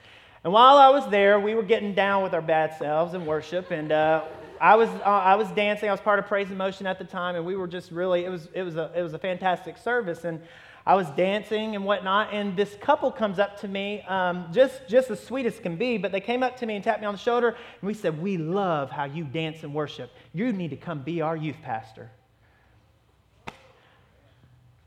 And 0.43 0.51
while 0.51 0.77
I 0.77 0.89
was 0.89 1.07
there, 1.09 1.39
we 1.39 1.53
were 1.53 1.63
getting 1.63 1.93
down 1.93 2.23
with 2.23 2.33
our 2.33 2.41
bad 2.41 2.75
selves 2.79 3.13
in 3.13 3.27
worship, 3.27 3.69
and 3.69 3.91
uh, 3.91 4.23
I 4.59 4.75
was 4.75 4.89
uh, 4.89 5.03
I 5.03 5.35
was 5.35 5.47
dancing. 5.51 5.87
I 5.87 5.91
was 5.91 6.01
part 6.01 6.17
of 6.17 6.25
Praise 6.25 6.49
and 6.49 6.57
Motion 6.57 6.87
at 6.87 6.97
the 6.97 7.05
time, 7.05 7.35
and 7.35 7.45
we 7.45 7.55
were 7.55 7.67
just 7.67 7.91
really 7.91 8.25
it 8.25 8.29
was 8.29 8.47
it 8.53 8.63
was 8.63 8.75
a 8.75 8.91
it 8.95 9.03
was 9.03 9.13
a 9.13 9.19
fantastic 9.19 9.77
service, 9.77 10.25
and 10.25 10.41
I 10.83 10.95
was 10.95 11.07
dancing 11.11 11.75
and 11.75 11.85
whatnot. 11.85 12.33
And 12.33 12.57
this 12.57 12.75
couple 12.81 13.11
comes 13.11 13.37
up 13.37 13.59
to 13.61 13.67
me, 13.67 14.01
um, 14.07 14.47
just 14.51 14.87
just 14.87 15.11
as 15.11 15.23
sweet 15.23 15.45
as 15.45 15.59
can 15.59 15.75
be, 15.75 15.99
but 15.99 16.11
they 16.11 16.19
came 16.19 16.41
up 16.41 16.57
to 16.57 16.65
me 16.65 16.73
and 16.73 16.83
tapped 16.83 17.01
me 17.01 17.05
on 17.05 17.13
the 17.13 17.19
shoulder, 17.19 17.49
and 17.49 17.87
we 17.87 17.93
said, 17.93 18.19
"We 18.19 18.37
love 18.37 18.89
how 18.89 19.03
you 19.03 19.25
dance 19.25 19.61
and 19.61 19.75
worship. 19.75 20.11
You 20.33 20.51
need 20.53 20.71
to 20.71 20.77
come 20.77 21.03
be 21.03 21.21
our 21.21 21.37
youth 21.37 21.61
pastor." 21.61 22.09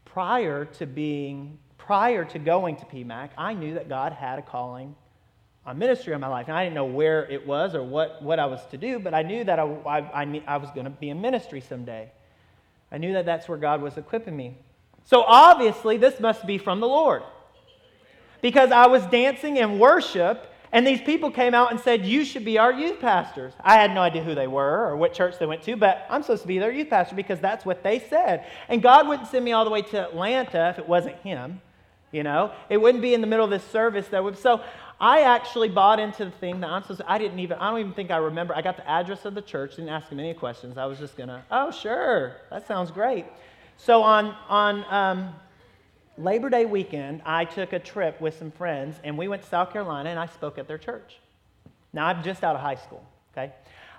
Prior 0.05 0.65
to 0.65 0.87
being 0.87 1.59
prior 1.79 2.25
to 2.25 2.41
going 2.41 2.75
to 2.77 2.85
PMAC, 2.87 3.31
I 3.39 3.55
knew 3.55 3.75
that 3.75 3.89
God 3.89 4.13
had 4.13 4.41
a 4.41 4.43
calling 4.43 4.97
a 5.67 5.75
ministry 5.75 6.13
in 6.13 6.21
my 6.21 6.29
life. 6.29 6.49
And 6.49 6.57
I 6.57 6.65
didn't 6.65 6.75
know 6.75 6.85
where 6.85 7.31
it 7.31 7.47
was 7.47 7.75
or 7.75 7.83
what, 7.83 8.23
what 8.23 8.39
I 8.39 8.47
was 8.47 8.61
to 8.71 8.77
do, 8.77 8.99
but 8.99 9.15
I 9.15 9.23
knew 9.23 9.45
that 9.45 9.59
I, 9.59 9.63
I, 9.63 10.23
I, 10.23 10.43
I 10.47 10.57
was 10.59 10.71
going 10.71 10.85
to 10.85 10.91
be 10.91 11.11
in 11.11 11.21
ministry 11.21 11.61
someday. 11.61 12.11
I 12.93 12.99
knew 12.99 13.15
that 13.15 13.25
that's 13.25 13.49
where 13.49 13.59
God 13.59 13.81
was 13.83 13.97
equipping 13.97 14.37
me. 14.37 14.57
So 15.05 15.23
obviously, 15.23 15.97
this 15.97 16.21
must 16.21 16.47
be 16.47 16.59
from 16.59 16.81
the 16.81 16.89
Lord. 16.89 17.23
Because 18.41 18.73
I 18.73 18.87
was 18.87 19.05
dancing 19.07 19.57
in 19.57 19.79
worship, 19.79 20.53
and 20.71 20.87
these 20.87 21.01
people 21.01 21.31
came 21.31 21.55
out 21.55 21.71
and 21.71 21.81
said, 21.81 22.05
You 22.05 22.25
should 22.25 22.45
be 22.45 22.59
our 22.59 22.73
youth 22.73 23.01
pastors. 23.01 23.55
I 23.63 23.75
had 23.75 23.95
no 23.95 24.01
idea 24.01 24.23
who 24.23 24.35
they 24.35 24.47
were 24.47 24.87
or 24.87 24.97
what 24.97 25.15
church 25.15 25.39
they 25.39 25.47
went 25.47 25.63
to, 25.63 25.77
but 25.77 26.07
I'm 26.11 26.23
supposed 26.23 26.43
to 26.43 26.49
be 26.49 26.59
their 26.59 26.73
youth 26.73 26.91
pastor 26.91 27.15
because 27.15 27.41
that's 27.41 27.65
what 27.65 27.83
they 27.83 28.01
said. 28.01 28.47
And 28.69 28.83
God 28.83 29.09
wouldn't 29.09 29.29
send 29.29 29.45
me 29.45 29.53
all 29.53 29.65
the 29.65 29.71
way 29.71 29.83
to 29.83 30.05
Atlanta 30.05 30.71
if 30.71 30.79
it 30.79 30.89
wasn't 30.89 31.17
Him. 31.17 31.61
You 32.13 32.23
know, 32.23 32.53
it 32.69 32.77
wouldn't 32.77 33.03
be 33.03 33.13
in 33.13 33.21
the 33.21 33.27
middle 33.27 33.45
of 33.45 33.51
this 33.51 33.65
service 33.65 34.07
that 34.09 34.23
would. 34.23 34.39
So 34.39 34.63
I 35.05 35.21
actually 35.21 35.69
bought 35.69 36.01
into 36.01 36.25
the 36.25 36.31
thing 36.31 36.61
that 36.61 36.71
I'm 36.71 36.81
supposed 36.81 37.01
to, 37.01 37.13
I 37.13 37.19
didn't 37.19 37.39
even, 37.39 37.59
I 37.59 37.71
don't 37.71 37.81
even 37.81 37.93
think 37.93 38.11
I 38.11 38.17
remember. 38.17 38.57
I 38.57 38.63
got 38.63 38.79
the 38.79 38.89
address 38.89 39.27
of 39.27 39.35
the 39.35 39.43
church, 39.43 39.77
didn't 39.77 39.91
ask 39.91 40.09
him 40.09 40.19
any 40.19 40.33
questions. 40.33 40.79
I 40.79 40.87
was 40.87 40.99
just 40.99 41.15
to, 41.19 41.43
oh, 41.51 41.71
sure, 41.71 42.37
that 42.49 42.67
sounds 42.67 42.91
great. 42.91 43.27
So 43.77 44.03
on, 44.03 44.35
on 44.49 44.85
um, 44.89 45.35
Labor 46.17 46.49
Day 46.49 46.65
weekend, 46.65 47.21
I 47.27 47.45
took 47.45 47.75
a 47.75 47.79
trip 47.79 48.19
with 48.19 48.39
some 48.39 48.51
friends, 48.51 48.97
and 49.05 49.19
we 49.19 49.29
went 49.29 49.43
to 49.43 49.49
South 49.51 49.75
Carolina, 49.75 50.09
and 50.09 50.19
I 50.19 50.25
spoke 50.25 50.57
at 50.57 50.67
their 50.67 50.79
church. 50.79 51.19
Now, 51.93 52.07
I'm 52.07 52.23
just 52.23 52.43
out 52.43 52.57
of 52.57 52.63
high 52.63 52.77
school, 52.77 53.05
okay? 53.37 53.53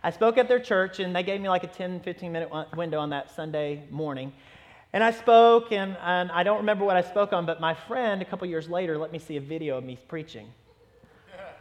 I 0.03 0.09
spoke 0.09 0.39
at 0.39 0.47
their 0.47 0.59
church, 0.59 0.99
and 0.99 1.15
they 1.15 1.21
gave 1.21 1.39
me 1.39 1.49
like 1.49 1.63
a 1.63 1.67
10, 1.67 1.99
15 1.99 2.31
minute 2.31 2.49
window 2.75 2.99
on 2.99 3.11
that 3.11 3.29
Sunday 3.29 3.83
morning. 3.91 4.33
And 4.91 5.03
I 5.03 5.11
spoke, 5.11 5.71
and, 5.71 5.97
and 6.01 6.31
I 6.31 6.41
don't 6.41 6.57
remember 6.57 6.83
what 6.83 6.97
I 6.97 7.03
spoke 7.03 7.31
on, 7.31 7.45
but 7.45 7.61
my 7.61 7.75
friend, 7.75 8.23
a 8.23 8.25
couple 8.25 8.47
years 8.47 8.67
later, 8.67 8.97
let 8.97 9.11
me 9.11 9.19
see 9.19 9.37
a 9.37 9.41
video 9.41 9.77
of 9.77 9.83
me 9.83 9.99
preaching. 10.07 10.47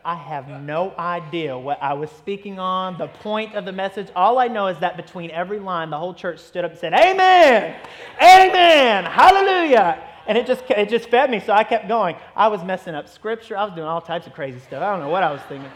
I 0.07 0.17
have 0.17 0.49
no 0.49 0.93
idea 0.99 1.57
what 1.59 1.83
I 1.83 1.95
was 1.95 2.11
speaking 2.11 2.59
on, 2.59 2.99
the 2.99 3.07
point 3.07 3.55
of 3.55 3.65
the 3.65 3.73
message. 3.73 4.09
All 4.15 4.39
I 4.39 4.49
know 4.49 4.67
is 4.67 4.79
that 4.81 4.99
between 4.99 5.31
every 5.31 5.59
line, 5.59 5.89
the 5.89 5.97
whole 5.97 6.13
church 6.13 6.41
stood 6.41 6.63
up 6.63 6.73
and 6.73 6.81
said, 6.81 6.93
Amen! 6.93 7.75
Amen! 8.21 9.05
Hallelujah! 9.05 10.03
And 10.27 10.37
it 10.37 10.47
just, 10.47 10.65
it 10.69 10.91
just 10.91 11.09
fed 11.09 11.31
me, 11.31 11.41
so 11.41 11.55
I 11.55 11.65
kept 11.65 11.89
going. 11.89 12.17
I 12.37 12.49
was 12.49 12.63
messing 12.63 12.95
up 12.95 13.09
scripture. 13.09 13.57
I 13.57 13.65
was 13.65 13.75
doing 13.75 13.87
all 13.87 14.03
types 14.03 14.27
of 14.27 14.35
crazy 14.35 14.59
stuff. 14.59 14.83
I 14.83 14.91
don't 14.91 15.01
know 15.01 15.09
what 15.09 15.23
I 15.23 15.33
was 15.33 15.41
thinking. 15.43 15.71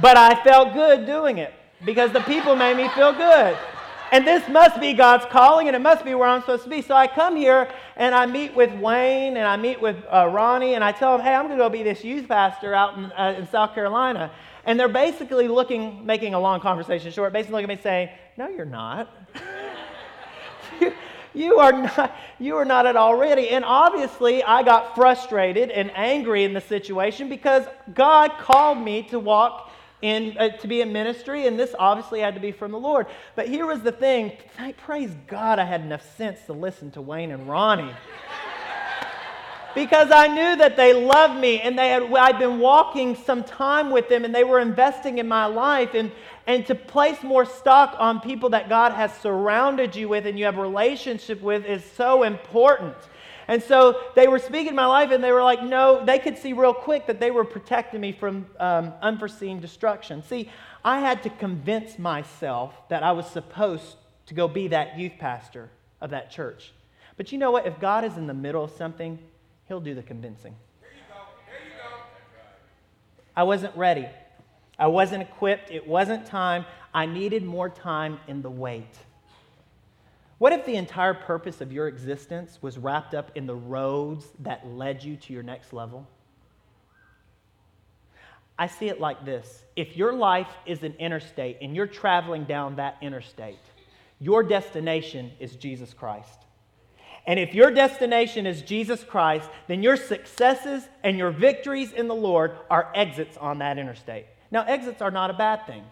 But 0.00 0.16
I 0.16 0.42
felt 0.42 0.74
good 0.74 1.06
doing 1.06 1.38
it 1.38 1.54
because 1.84 2.10
the 2.10 2.20
people 2.20 2.56
made 2.56 2.76
me 2.76 2.88
feel 2.88 3.12
good 3.12 3.56
and 4.14 4.24
this 4.24 4.48
must 4.48 4.80
be 4.80 4.92
God's 4.92 5.24
calling, 5.24 5.66
and 5.66 5.74
it 5.74 5.80
must 5.80 6.04
be 6.04 6.14
where 6.14 6.28
I'm 6.28 6.40
supposed 6.40 6.62
to 6.62 6.70
be. 6.70 6.82
So 6.82 6.94
I 6.94 7.08
come 7.08 7.34
here 7.34 7.68
and 7.96 8.14
I 8.14 8.26
meet 8.26 8.54
with 8.54 8.72
Wayne 8.74 9.36
and 9.36 9.44
I 9.44 9.56
meet 9.56 9.82
with 9.82 9.96
uh, 10.08 10.28
Ronnie, 10.28 10.74
and 10.74 10.84
I 10.84 10.92
tell 10.92 11.16
them, 11.16 11.26
hey, 11.26 11.34
I'm 11.34 11.48
going 11.48 11.58
to 11.58 11.64
go 11.64 11.68
be 11.68 11.82
this 11.82 12.04
youth 12.04 12.28
pastor 12.28 12.76
out 12.76 12.96
in, 12.96 13.06
uh, 13.06 13.34
in 13.36 13.48
South 13.48 13.74
Carolina. 13.74 14.30
And 14.66 14.78
they're 14.78 14.86
basically 14.86 15.48
looking, 15.48 16.06
making 16.06 16.32
a 16.32 16.38
long 16.38 16.60
conversation 16.60 17.10
short, 17.10 17.32
basically 17.32 17.54
looking 17.54 17.72
at 17.72 17.78
me 17.78 17.82
saying, 17.82 18.08
no, 18.36 18.48
you're 18.50 18.64
not. 18.64 19.12
you, 21.34 21.58
are 21.58 21.72
not 21.72 22.16
you 22.38 22.54
are 22.54 22.64
not 22.64 22.86
at 22.86 22.94
all 22.94 23.16
ready 23.16 23.48
and 23.48 23.64
obviously 23.64 24.42
i 24.44 24.62
got 24.62 24.94
frustrated 24.94 25.70
and 25.70 25.90
angry 25.96 26.44
in 26.44 26.52
the 26.54 26.60
situation 26.60 27.28
because 27.28 27.64
god 27.92 28.30
called 28.38 28.78
me 28.78 29.02
to 29.02 29.18
walk 29.18 29.70
in, 30.04 30.36
uh, 30.36 30.50
to 30.58 30.68
be 30.68 30.82
in 30.82 30.92
ministry, 30.92 31.46
and 31.46 31.58
this 31.58 31.74
obviously 31.78 32.20
had 32.20 32.34
to 32.34 32.40
be 32.40 32.52
from 32.52 32.72
the 32.72 32.78
Lord. 32.78 33.06
But 33.36 33.48
here 33.48 33.64
was 33.64 33.80
the 33.80 33.90
thing 33.90 34.32
praise 34.76 35.10
God 35.26 35.58
I 35.58 35.64
had 35.64 35.80
enough 35.80 36.16
sense 36.16 36.40
to 36.44 36.52
listen 36.52 36.90
to 36.90 37.00
Wayne 37.00 37.30
and 37.30 37.48
Ronnie. 37.48 37.90
because 39.74 40.10
I 40.10 40.26
knew 40.26 40.56
that 40.56 40.76
they 40.76 40.92
loved 40.92 41.40
me 41.40 41.62
and 41.62 41.78
they 41.78 41.88
had, 41.88 42.02
I'd 42.12 42.38
been 42.38 42.58
walking 42.58 43.16
some 43.16 43.44
time 43.44 43.90
with 43.90 44.10
them 44.10 44.26
and 44.26 44.34
they 44.34 44.44
were 44.44 44.60
investing 44.60 45.16
in 45.16 45.26
my 45.26 45.46
life. 45.46 45.94
And, 45.94 46.12
and 46.46 46.66
to 46.66 46.74
place 46.74 47.22
more 47.22 47.46
stock 47.46 47.96
on 47.98 48.20
people 48.20 48.50
that 48.50 48.68
God 48.68 48.92
has 48.92 49.10
surrounded 49.20 49.96
you 49.96 50.10
with 50.10 50.26
and 50.26 50.38
you 50.38 50.44
have 50.44 50.58
relationship 50.58 51.40
with 51.40 51.64
is 51.64 51.82
so 51.82 52.24
important. 52.24 52.94
And 53.48 53.62
so 53.62 54.00
they 54.14 54.26
were 54.28 54.38
speaking 54.38 54.68
in 54.68 54.74
my 54.74 54.86
life, 54.86 55.10
and 55.10 55.22
they 55.22 55.32
were 55.32 55.42
like, 55.42 55.62
no, 55.62 56.04
they 56.04 56.18
could 56.18 56.38
see 56.38 56.52
real 56.52 56.74
quick 56.74 57.06
that 57.06 57.20
they 57.20 57.30
were 57.30 57.44
protecting 57.44 58.00
me 58.00 58.12
from 58.12 58.46
um, 58.58 58.92
unforeseen 59.02 59.60
destruction. 59.60 60.22
See, 60.22 60.50
I 60.84 61.00
had 61.00 61.22
to 61.24 61.30
convince 61.30 61.98
myself 61.98 62.74
that 62.88 63.02
I 63.02 63.12
was 63.12 63.26
supposed 63.26 63.96
to 64.26 64.34
go 64.34 64.48
be 64.48 64.68
that 64.68 64.98
youth 64.98 65.12
pastor 65.18 65.70
of 66.00 66.10
that 66.10 66.30
church. 66.30 66.72
But 67.16 67.32
you 67.32 67.38
know 67.38 67.50
what? 67.50 67.66
If 67.66 67.78
God 67.78 68.04
is 68.04 68.16
in 68.16 68.26
the 68.26 68.34
middle 68.34 68.64
of 68.64 68.70
something, 68.72 69.18
He'll 69.68 69.80
do 69.80 69.94
the 69.94 70.02
convincing. 70.02 70.54
You 70.82 70.88
go. 71.08 71.20
You 71.64 71.70
go. 71.76 71.96
I 73.36 73.44
wasn't 73.44 73.76
ready. 73.76 74.06
I 74.78 74.88
wasn't 74.88 75.22
equipped. 75.22 75.70
It 75.70 75.86
wasn't 75.86 76.26
time. 76.26 76.66
I 76.92 77.06
needed 77.06 77.44
more 77.44 77.68
time 77.68 78.20
in 78.26 78.42
the 78.42 78.50
wait. 78.50 78.98
What 80.44 80.52
if 80.52 80.66
the 80.66 80.76
entire 80.76 81.14
purpose 81.14 81.62
of 81.62 81.72
your 81.72 81.88
existence 81.88 82.58
was 82.60 82.76
wrapped 82.76 83.14
up 83.14 83.32
in 83.34 83.46
the 83.46 83.54
roads 83.54 84.26
that 84.40 84.66
led 84.66 85.02
you 85.02 85.16
to 85.16 85.32
your 85.32 85.42
next 85.42 85.72
level? 85.72 86.06
I 88.58 88.66
see 88.66 88.90
it 88.90 89.00
like 89.00 89.24
this 89.24 89.64
if 89.74 89.96
your 89.96 90.12
life 90.12 90.50
is 90.66 90.82
an 90.82 90.96
interstate 90.98 91.56
and 91.62 91.74
you're 91.74 91.86
traveling 91.86 92.44
down 92.44 92.76
that 92.76 92.98
interstate, 93.00 93.56
your 94.20 94.42
destination 94.42 95.32
is 95.40 95.56
Jesus 95.56 95.94
Christ. 95.94 96.40
And 97.26 97.40
if 97.40 97.54
your 97.54 97.70
destination 97.70 98.46
is 98.46 98.60
Jesus 98.60 99.02
Christ, 99.02 99.48
then 99.66 99.82
your 99.82 99.96
successes 99.96 100.86
and 101.02 101.16
your 101.16 101.30
victories 101.30 101.92
in 101.92 102.06
the 102.06 102.14
Lord 102.14 102.52
are 102.68 102.92
exits 102.94 103.38
on 103.38 103.60
that 103.60 103.78
interstate. 103.78 104.26
Now, 104.50 104.64
exits 104.64 105.00
are 105.00 105.10
not 105.10 105.30
a 105.30 105.32
bad 105.32 105.66
thing 105.66 105.84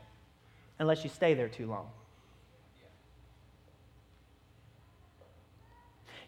unless 0.78 1.04
you 1.04 1.08
stay 1.08 1.32
there 1.32 1.48
too 1.48 1.68
long. 1.68 1.88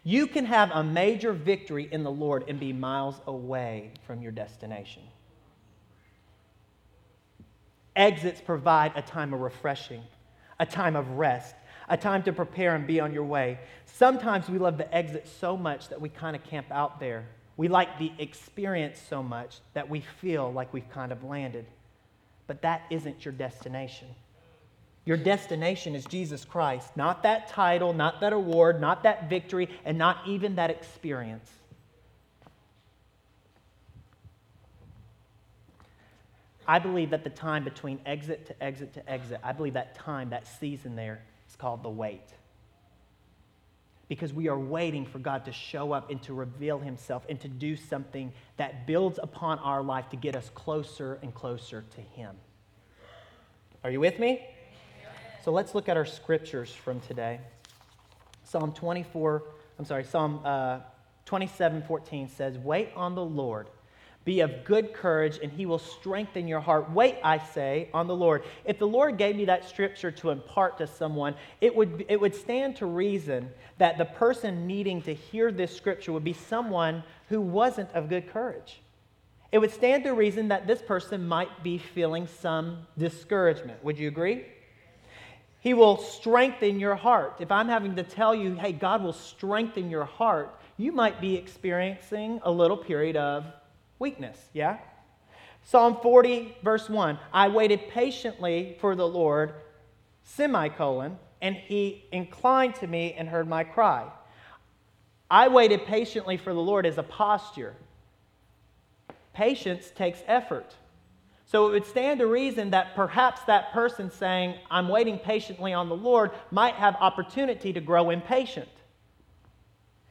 You 0.04 0.26
can 0.26 0.44
have 0.44 0.70
a 0.70 0.84
major 0.84 1.32
victory 1.32 1.88
in 1.90 2.02
the 2.02 2.10
Lord 2.10 2.44
and 2.46 2.60
be 2.60 2.74
miles 2.74 3.18
away 3.26 3.92
from 4.06 4.20
your 4.20 4.32
destination. 4.32 5.02
Exits 7.96 8.40
provide 8.40 8.92
a 8.96 9.02
time 9.02 9.32
of 9.32 9.40
refreshing, 9.40 10.02
a 10.60 10.66
time 10.66 10.94
of 10.94 11.08
rest, 11.12 11.54
a 11.88 11.96
time 11.96 12.22
to 12.24 12.32
prepare 12.32 12.74
and 12.74 12.86
be 12.86 13.00
on 13.00 13.14
your 13.14 13.24
way. 13.24 13.58
Sometimes 13.86 14.48
we 14.48 14.58
love 14.58 14.76
the 14.76 14.94
exit 14.94 15.26
so 15.40 15.56
much 15.56 15.88
that 15.88 16.00
we 16.00 16.10
kind 16.10 16.36
of 16.36 16.44
camp 16.44 16.66
out 16.70 17.00
there. 17.00 17.26
We 17.56 17.68
like 17.68 17.98
the 17.98 18.12
experience 18.18 19.00
so 19.08 19.22
much 19.22 19.60
that 19.72 19.88
we 19.88 20.00
feel 20.20 20.52
like 20.52 20.72
we've 20.74 20.90
kind 20.90 21.12
of 21.12 21.24
landed. 21.24 21.66
But 22.46 22.62
that 22.62 22.82
isn't 22.90 23.24
your 23.24 23.32
destination. 23.32 24.08
Your 25.06 25.18
destination 25.18 25.94
is 25.94 26.06
Jesus 26.06 26.44
Christ, 26.44 26.96
not 26.96 27.22
that 27.24 27.48
title, 27.48 27.92
not 27.92 28.20
that 28.20 28.32
award, 28.32 28.80
not 28.80 29.02
that 29.02 29.28
victory, 29.28 29.68
and 29.84 29.98
not 29.98 30.26
even 30.26 30.56
that 30.56 30.70
experience. 30.70 31.50
I 36.66 36.78
believe 36.78 37.10
that 37.10 37.24
the 37.24 37.30
time 37.30 37.64
between 37.64 38.00
exit 38.06 38.46
to 38.46 38.62
exit 38.62 38.94
to 38.94 39.10
exit, 39.10 39.40
I 39.42 39.52
believe 39.52 39.74
that 39.74 39.94
time, 39.94 40.30
that 40.30 40.46
season 40.46 40.96
there, 40.96 41.22
is 41.48 41.56
called 41.56 41.82
the 41.82 41.90
wait. 41.90 42.22
Because 44.08 44.32
we 44.32 44.48
are 44.48 44.58
waiting 44.58 45.04
for 45.04 45.18
God 45.18 45.44
to 45.44 45.52
show 45.52 45.92
up 45.92 46.10
and 46.10 46.22
to 46.22 46.32
reveal 46.32 46.78
Himself 46.78 47.26
and 47.28 47.38
to 47.40 47.48
do 47.48 47.76
something 47.76 48.32
that 48.56 48.86
builds 48.86 49.18
upon 49.22 49.58
our 49.58 49.82
life 49.82 50.08
to 50.10 50.16
get 50.16 50.34
us 50.34 50.50
closer 50.54 51.18
and 51.22 51.34
closer 51.34 51.84
to 51.94 52.00
Him. 52.00 52.34
Are 53.82 53.90
you 53.90 54.00
with 54.00 54.18
me? 54.18 54.46
So 55.44 55.52
let's 55.52 55.74
look 55.74 55.90
at 55.90 55.98
our 55.98 56.06
scriptures 56.06 56.72
from 56.72 57.00
today. 57.00 57.38
Psalm 58.44 58.72
24, 58.72 59.42
I'm 59.78 59.84
sorry, 59.84 60.02
Psalm 60.02 60.40
uh, 60.42 60.78
27 61.26 61.82
14 61.82 62.30
says, 62.30 62.56
Wait 62.56 62.88
on 62.96 63.14
the 63.14 63.22
Lord. 63.22 63.68
Be 64.24 64.40
of 64.40 64.64
good 64.64 64.94
courage, 64.94 65.38
and 65.42 65.52
he 65.52 65.66
will 65.66 65.78
strengthen 65.78 66.48
your 66.48 66.60
heart. 66.60 66.90
Wait, 66.92 67.16
I 67.22 67.36
say, 67.36 67.90
on 67.92 68.06
the 68.06 68.16
Lord. 68.16 68.42
If 68.64 68.78
the 68.78 68.86
Lord 68.86 69.18
gave 69.18 69.36
me 69.36 69.44
that 69.44 69.68
scripture 69.68 70.10
to 70.12 70.30
impart 70.30 70.78
to 70.78 70.86
someone, 70.86 71.34
it 71.60 71.76
would, 71.76 72.06
it 72.08 72.18
would 72.18 72.34
stand 72.34 72.76
to 72.76 72.86
reason 72.86 73.50
that 73.76 73.98
the 73.98 74.06
person 74.06 74.66
needing 74.66 75.02
to 75.02 75.12
hear 75.12 75.52
this 75.52 75.76
scripture 75.76 76.14
would 76.14 76.24
be 76.24 76.32
someone 76.32 77.04
who 77.28 77.42
wasn't 77.42 77.90
of 77.90 78.08
good 78.08 78.32
courage. 78.32 78.80
it 79.52 79.58
would 79.58 79.72
stand 79.72 80.04
to 80.04 80.14
reason 80.14 80.48
that 80.48 80.66
this 80.66 80.80
person 80.80 81.28
might 81.28 81.62
be 81.62 81.76
feeling 81.76 82.26
some 82.26 82.86
discouragement. 82.96 83.84
Would 83.84 83.98
you 83.98 84.08
agree? 84.08 84.46
He 85.64 85.72
will 85.72 85.96
strengthen 85.96 86.78
your 86.78 86.94
heart. 86.94 87.36
If 87.40 87.50
I'm 87.50 87.68
having 87.68 87.96
to 87.96 88.02
tell 88.02 88.34
you, 88.34 88.54
hey, 88.54 88.70
God 88.70 89.02
will 89.02 89.14
strengthen 89.14 89.88
your 89.88 90.04
heart, 90.04 90.54
you 90.76 90.92
might 90.92 91.22
be 91.22 91.36
experiencing 91.36 92.38
a 92.42 92.50
little 92.50 92.76
period 92.76 93.16
of 93.16 93.46
weakness, 93.98 94.38
yeah? 94.52 94.76
Psalm 95.62 95.96
40, 96.02 96.58
verse 96.62 96.90
1 96.90 97.18
I 97.32 97.48
waited 97.48 97.88
patiently 97.88 98.76
for 98.78 98.94
the 98.94 99.08
Lord, 99.08 99.54
semicolon, 100.22 101.16
and 101.40 101.56
he 101.56 102.04
inclined 102.12 102.74
to 102.76 102.86
me 102.86 103.14
and 103.14 103.26
heard 103.26 103.48
my 103.48 103.64
cry. 103.64 104.06
I 105.30 105.48
waited 105.48 105.86
patiently 105.86 106.36
for 106.36 106.52
the 106.52 106.60
Lord 106.60 106.84
as 106.84 106.98
a 106.98 107.02
posture. 107.02 107.74
Patience 109.32 109.90
takes 109.96 110.22
effort. 110.26 110.76
So 111.46 111.68
it 111.68 111.72
would 111.72 111.86
stand 111.86 112.20
to 112.20 112.26
reason 112.26 112.70
that 112.70 112.94
perhaps 112.94 113.42
that 113.42 113.72
person 113.72 114.10
saying, 114.10 114.56
I'm 114.70 114.88
waiting 114.88 115.18
patiently 115.18 115.72
on 115.72 115.88
the 115.88 115.96
Lord, 115.96 116.30
might 116.50 116.74
have 116.74 116.96
opportunity 117.00 117.72
to 117.72 117.80
grow 117.80 118.10
impatient. 118.10 118.68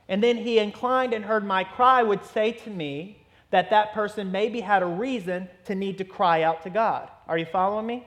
And 0.08 0.24
then 0.24 0.38
he 0.38 0.60
inclined 0.60 1.13
and 1.13 1.25
heard 1.25 1.46
my 1.46 1.63
cry, 1.63 2.04
would 2.04 2.24
say 2.25 2.52
to 2.52 2.70
me, 2.70 3.24
that 3.54 3.70
that 3.70 3.94
person 3.94 4.32
maybe 4.32 4.62
had 4.62 4.82
a 4.82 4.86
reason 4.88 5.48
to 5.66 5.75
need 5.75 6.00
to 6.00 6.04
cry 6.04 6.42
out 6.42 6.63
to 6.63 6.72
God. 6.72 7.08
Are 7.28 7.38
you 7.38 7.46
following 7.46 7.86
me? 7.86 8.04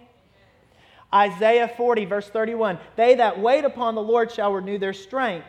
Isaiah 1.15 1.69
40, 1.69 2.05
verse 2.05 2.29
31 2.29 2.81
They 2.97 3.15
that 3.15 3.39
wait 3.39 3.65
upon 3.65 3.95
the 3.95 4.03
Lord 4.03 4.33
shall 4.33 4.53
renew 4.53 4.77
their 4.77 4.93
strength. 4.93 5.47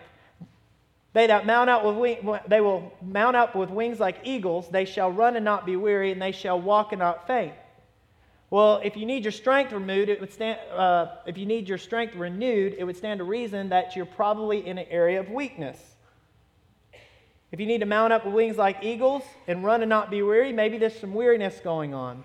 They 1.14 1.26
that 1.26 1.48
mount 1.48 1.72
out 1.72 1.84
with 1.84 1.96
wing, 1.96 2.40
they 2.48 2.62
will 2.62 2.94
mount 3.02 3.36
up 3.36 3.56
with 3.56 3.72
wings 3.72 4.00
like 4.00 4.18
eagles. 4.24 4.70
They 4.70 4.86
shall 4.86 5.12
run 5.12 5.36
and 5.36 5.44
not 5.44 5.66
be 5.66 5.76
weary, 5.76 6.12
and 6.12 6.22
they 6.22 6.32
shall 6.32 6.62
walk 6.62 6.92
and 6.92 7.00
not 7.00 7.26
faint. 7.26 7.54
Well, 8.50 8.80
if 8.84 8.96
you 8.96 9.06
need 9.06 9.24
your 9.26 9.34
strength 9.34 9.74
renewed, 9.74 10.08
it 10.08 10.22
would 10.22 10.32
stand. 10.32 10.60
Uh, 10.72 11.08
if 11.26 11.38
you 11.38 11.46
need 11.46 11.68
your 11.68 11.78
strength 11.78 12.16
renewed, 12.16 12.76
it 12.78 12.86
would 12.86 12.96
stand 12.96 13.18
to 13.18 13.26
reason 13.26 13.70
that 13.70 13.96
you're 13.96 14.06
probably 14.06 14.66
in 14.66 14.78
an 14.78 14.88
area 14.90 15.20
of 15.20 15.30
weakness. 15.30 15.78
If 17.52 17.60
you 17.60 17.66
need 17.66 17.80
to 17.80 17.86
mount 17.86 18.14
up 18.14 18.26
with 18.26 18.34
wings 18.34 18.58
like 18.58 18.84
eagles 18.84 19.24
and 19.48 19.64
run 19.64 19.82
and 19.82 19.90
not 19.90 20.10
be 20.10 20.22
weary, 20.22 20.54
maybe 20.54 20.78
there's 20.78 20.98
some 20.98 21.14
weariness 21.14 21.60
going 21.62 21.94
on. 21.94 22.24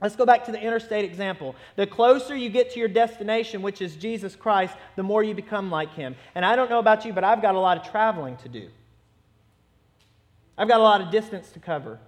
Let's 0.00 0.16
go 0.16 0.24
back 0.24 0.46
to 0.46 0.52
the 0.52 0.60
interstate 0.60 1.04
example. 1.04 1.54
The 1.76 1.86
closer 1.86 2.34
you 2.34 2.48
get 2.48 2.72
to 2.72 2.78
your 2.78 2.88
destination, 2.88 3.60
which 3.60 3.82
is 3.82 3.96
Jesus 3.96 4.34
Christ, 4.34 4.74
the 4.96 5.02
more 5.02 5.22
you 5.22 5.34
become 5.34 5.70
like 5.70 5.92
him. 5.92 6.16
And 6.34 6.44
I 6.44 6.56
don't 6.56 6.70
know 6.70 6.78
about 6.78 7.04
you, 7.04 7.12
but 7.12 7.22
I've 7.22 7.42
got 7.42 7.54
a 7.54 7.60
lot 7.60 7.76
of 7.76 7.90
traveling 7.90 8.36
to 8.38 8.48
do. 8.48 8.68
I've 10.56 10.68
got 10.68 10.80
a 10.80 10.82
lot 10.82 11.02
of 11.02 11.10
distance 11.10 11.50
to 11.52 11.58
cover. 11.58 11.98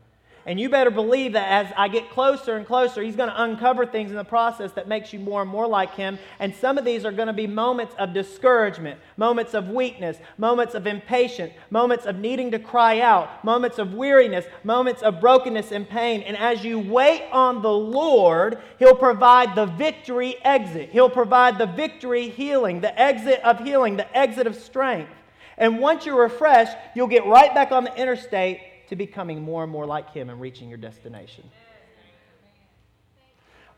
And 0.44 0.58
you 0.58 0.68
better 0.68 0.90
believe 0.90 1.34
that 1.34 1.66
as 1.66 1.72
I 1.76 1.87
get 1.87 2.11
closer 2.11 2.56
and 2.56 2.66
closer, 2.66 3.00
he's 3.00 3.14
going 3.14 3.28
to 3.28 3.42
uncover 3.42 3.87
things 3.87 4.11
in 4.11 4.16
the 4.16 4.25
process 4.25 4.72
that 4.72 4.88
makes 4.88 5.12
you 5.12 5.20
more 5.20 5.40
and 5.42 5.50
more 5.50 5.68
like 5.68 5.94
him. 5.94 6.18
And 6.40 6.52
some 6.54 6.78
of 6.78 6.84
these 6.84 7.04
are 7.04 7.12
going 7.12 7.28
to 7.28 7.32
be 7.32 7.46
moments 7.46 7.94
of 7.96 8.12
discouragement, 8.12 8.99
moments 9.16 9.54
of 9.54 9.68
weakness, 9.68 10.16
moments 10.38 10.75
of 10.75 10.88
impatience, 10.88 11.52
moments 11.70 12.06
of 12.06 12.16
needing 12.16 12.50
to 12.50 12.58
cry 12.58 13.00
out, 13.00 13.44
moments 13.44 13.78
of 13.78 13.94
weariness, 13.94 14.44
moments 14.64 15.02
of 15.02 15.20
brokenness 15.20 15.70
and 15.70 15.88
pain. 15.88 16.22
And 16.22 16.37
as 16.37 16.64
you 16.64 16.80
wait 16.80 17.22
on 17.30 17.62
the 17.62 17.72
Lord, 17.72 18.58
he'll 18.80 18.96
provide 18.96 19.54
the 19.54 19.66
victory 19.66 20.37
exit. 20.42 20.90
He'll 20.90 21.08
provide 21.08 21.56
the 21.56 21.66
victory 21.66 22.28
healing, 22.28 22.80
the 22.80 22.99
exit 23.00 23.40
of 23.44 23.61
healing, 23.61 23.96
the 23.96 24.16
exit 24.16 24.49
of 24.49 24.56
strength. 24.56 25.12
And 25.56 25.78
once 25.78 26.04
you're 26.04 26.20
refreshed, 26.20 26.76
you'll 26.96 27.06
get 27.06 27.26
right 27.26 27.54
back 27.54 27.70
on 27.70 27.84
the 27.84 27.94
interstate 27.94 28.61
to 28.92 28.96
becoming 28.96 29.40
more 29.40 29.62
and 29.62 29.72
more 29.72 29.87
like 29.87 30.12
Him 30.12 30.28
and 30.28 30.38
reaching 30.38 30.68
your 30.68 30.76
destination. 30.76 31.44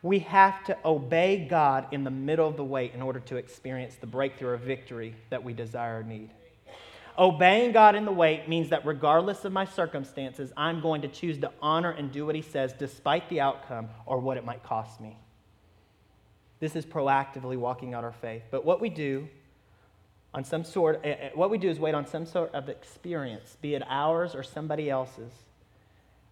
We 0.03 0.19
have 0.19 0.65
to 0.65 0.77
obey 0.85 1.47
God 1.49 1.87
in 1.93 2.03
the 2.03 2.11
middle 2.11 2.49
of 2.49 2.57
the 2.57 2.65
way 2.65 2.91
in 2.93 3.01
order 3.01 3.21
to 3.21 3.37
experience 3.37 3.95
the 3.95 4.09
breakthrough 4.09 4.55
or 4.55 4.57
victory 4.57 5.15
that 5.31 5.45
we 5.45 5.53
desire 5.53 6.01
or 6.01 6.03
need. 6.03 6.31
Obeying 7.17 7.71
God 7.71 7.95
in 7.95 8.05
the 8.07 8.11
wait 8.11 8.49
means 8.49 8.71
that 8.71 8.85
regardless 8.85 9.45
of 9.45 9.53
my 9.53 9.65
circumstances, 9.65 10.53
I'm 10.57 10.81
going 10.81 11.03
to 11.03 11.09
choose 11.09 11.39
to 11.39 11.53
honor 11.63 11.93
and 11.93 12.11
do 12.11 12.27
what 12.27 12.35
He 12.35 12.43
says 12.43 12.73
despite 12.73 13.29
the 13.29 13.41
outcome 13.41 13.91
or 14.07 14.19
what 14.19 14.37
it 14.37 14.45
might 14.45 14.65
cost 14.65 15.01
me. 15.01 15.17
This 16.59 16.75
is 16.75 16.85
proactively 16.85 17.57
walking 17.57 17.95
out 17.95 18.03
our 18.03 18.11
faith. 18.11 18.43
But 18.51 18.65
what 18.65 18.81
we 18.81 18.89
do 18.89 19.29
on 20.35 20.45
some 20.45 20.65
sort, 20.65 21.01
eh, 21.05 21.11
eh, 21.11 21.31
what 21.35 21.49
we 21.49 21.59
do 21.59 21.71
is 21.71 21.79
wait 21.79 21.95
on 21.95 22.07
some 22.07 22.27
sort 22.27 22.53
of 22.55 22.69
experience, 22.69 23.57
be 23.63 23.75
it 23.75 23.83
ours 23.89 24.35
or 24.35 24.43
somebody 24.43 24.91
else's. 24.91 25.33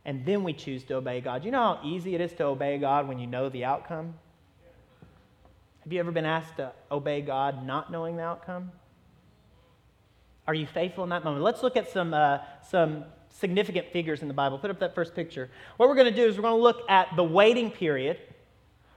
And 0.04 0.26
then 0.26 0.42
we 0.42 0.52
choose 0.52 0.82
to 0.84 0.94
obey 0.94 1.20
God. 1.20 1.44
You 1.44 1.52
know 1.52 1.76
how 1.76 1.80
easy 1.84 2.16
it 2.16 2.20
is 2.20 2.32
to 2.34 2.44
obey 2.44 2.78
God 2.78 3.06
when 3.06 3.20
you 3.20 3.28
know 3.28 3.48
the 3.48 3.64
outcome? 3.64 4.14
Have 5.84 5.92
you 5.92 6.00
ever 6.00 6.10
been 6.10 6.26
asked 6.26 6.56
to 6.56 6.72
obey 6.90 7.20
God 7.20 7.64
not 7.64 7.92
knowing 7.92 8.16
the 8.16 8.24
outcome? 8.24 8.72
Are 10.48 10.54
you 10.54 10.66
faithful 10.66 11.04
in 11.04 11.10
that 11.10 11.22
moment? 11.22 11.44
Let's 11.44 11.62
look 11.62 11.76
at 11.76 11.88
some, 11.88 12.12
uh, 12.12 12.38
some 12.68 13.04
significant 13.28 13.92
figures 13.92 14.22
in 14.22 14.28
the 14.28 14.34
Bible. 14.34 14.58
Put 14.58 14.70
up 14.70 14.80
that 14.80 14.96
first 14.96 15.14
picture. 15.14 15.48
What 15.76 15.88
we're 15.88 15.94
going 15.94 16.12
to 16.12 16.16
do 16.16 16.26
is 16.26 16.36
we're 16.36 16.42
going 16.42 16.58
to 16.58 16.62
look 16.62 16.82
at 16.88 17.14
the 17.14 17.22
waiting 17.22 17.70
period 17.70 18.18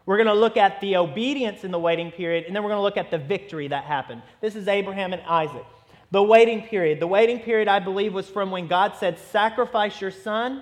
we're 0.05 0.17
going 0.17 0.27
to 0.27 0.33
look 0.33 0.57
at 0.57 0.79
the 0.81 0.97
obedience 0.97 1.63
in 1.63 1.71
the 1.71 1.79
waiting 1.79 2.11
period, 2.11 2.45
and 2.45 2.55
then 2.55 2.63
we're 2.63 2.69
going 2.69 2.79
to 2.79 2.83
look 2.83 2.97
at 2.97 3.09
the 3.09 3.17
victory 3.17 3.67
that 3.67 3.85
happened. 3.85 4.21
This 4.39 4.55
is 4.55 4.67
Abraham 4.67 5.13
and 5.13 5.21
Isaac. 5.23 5.65
The 6.11 6.21
waiting 6.21 6.61
period. 6.61 6.99
The 6.99 7.07
waiting 7.07 7.39
period, 7.39 7.67
I 7.67 7.79
believe, 7.79 8.13
was 8.13 8.29
from 8.29 8.51
when 8.51 8.67
God 8.67 8.93
said, 8.99 9.17
Sacrifice 9.17 9.99
your 9.99 10.11
son 10.11 10.61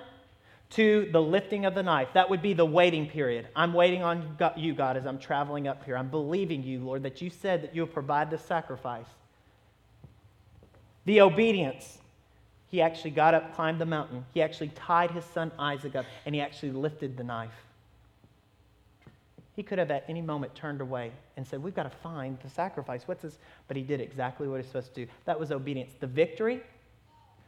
to 0.70 1.08
the 1.12 1.20
lifting 1.20 1.66
of 1.66 1.74
the 1.74 1.82
knife. 1.82 2.08
That 2.14 2.30
would 2.30 2.42
be 2.42 2.54
the 2.54 2.64
waiting 2.64 3.06
period. 3.06 3.46
I'm 3.54 3.74
waiting 3.74 4.02
on 4.02 4.36
you, 4.56 4.74
God, 4.74 4.96
as 4.96 5.06
I'm 5.06 5.18
traveling 5.18 5.68
up 5.68 5.84
here. 5.84 5.96
I'm 5.96 6.08
believing 6.08 6.62
you, 6.62 6.80
Lord, 6.80 7.02
that 7.02 7.20
you 7.20 7.30
said 7.30 7.62
that 7.62 7.74
you'll 7.74 7.86
provide 7.86 8.30
the 8.30 8.38
sacrifice. 8.38 9.06
The 11.04 11.20
obedience. 11.20 11.98
He 12.70 12.80
actually 12.80 13.12
got 13.12 13.34
up, 13.34 13.54
climbed 13.54 13.80
the 13.80 13.86
mountain. 13.86 14.24
He 14.32 14.42
actually 14.42 14.70
tied 14.70 15.12
his 15.12 15.24
son 15.26 15.52
Isaac 15.58 15.94
up, 15.94 16.06
and 16.26 16.34
he 16.34 16.40
actually 16.40 16.72
lifted 16.72 17.16
the 17.16 17.22
knife. 17.22 17.52
He 19.54 19.62
could 19.62 19.78
have 19.78 19.90
at 19.90 20.04
any 20.08 20.20
moment 20.20 20.54
turned 20.54 20.80
away 20.80 21.12
and 21.36 21.46
said, 21.46 21.62
We've 21.62 21.74
got 21.74 21.84
to 21.84 21.96
find 21.98 22.38
the 22.42 22.50
sacrifice. 22.50 23.02
What's 23.06 23.22
this? 23.22 23.38
But 23.68 23.76
he 23.76 23.82
did 23.82 24.00
exactly 24.00 24.48
what 24.48 24.60
he's 24.60 24.66
supposed 24.66 24.94
to 24.94 25.06
do. 25.06 25.10
That 25.26 25.38
was 25.38 25.52
obedience. 25.52 25.92
The 26.00 26.06
victory, 26.06 26.60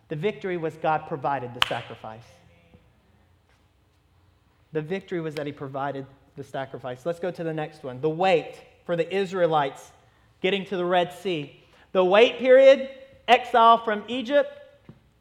the 0.08 0.16
victory 0.16 0.56
was 0.56 0.74
God 0.76 1.08
provided 1.08 1.52
the 1.54 1.66
sacrifice. 1.66 2.22
The 4.72 4.82
victory 4.82 5.20
was 5.20 5.34
that 5.34 5.46
he 5.46 5.52
provided 5.52 6.06
the 6.36 6.44
sacrifice. 6.44 7.04
Let's 7.04 7.18
go 7.18 7.30
to 7.30 7.42
the 7.42 7.52
next 7.52 7.82
one. 7.82 8.00
The 8.00 8.10
wait 8.10 8.54
for 8.84 8.94
the 8.94 9.12
Israelites 9.14 9.90
getting 10.42 10.64
to 10.66 10.76
the 10.76 10.84
Red 10.84 11.12
Sea. 11.12 11.60
The 11.92 12.04
wait 12.04 12.38
period, 12.38 12.88
exile 13.26 13.78
from 13.78 14.04
Egypt 14.06 14.52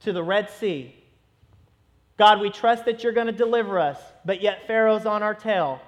to 0.01 0.13
the 0.13 0.21
Red 0.21 0.49
Sea. 0.49 0.93
God, 2.17 2.41
we 2.41 2.49
trust 2.49 2.85
that 2.85 3.03
you're 3.03 3.13
going 3.13 3.27
to 3.27 3.33
deliver 3.33 3.79
us, 3.79 3.99
but 4.23 4.41
yet 4.41 4.67
Pharaoh's 4.67 5.05
on 5.05 5.23
our 5.23 5.33
tail. 5.33 5.81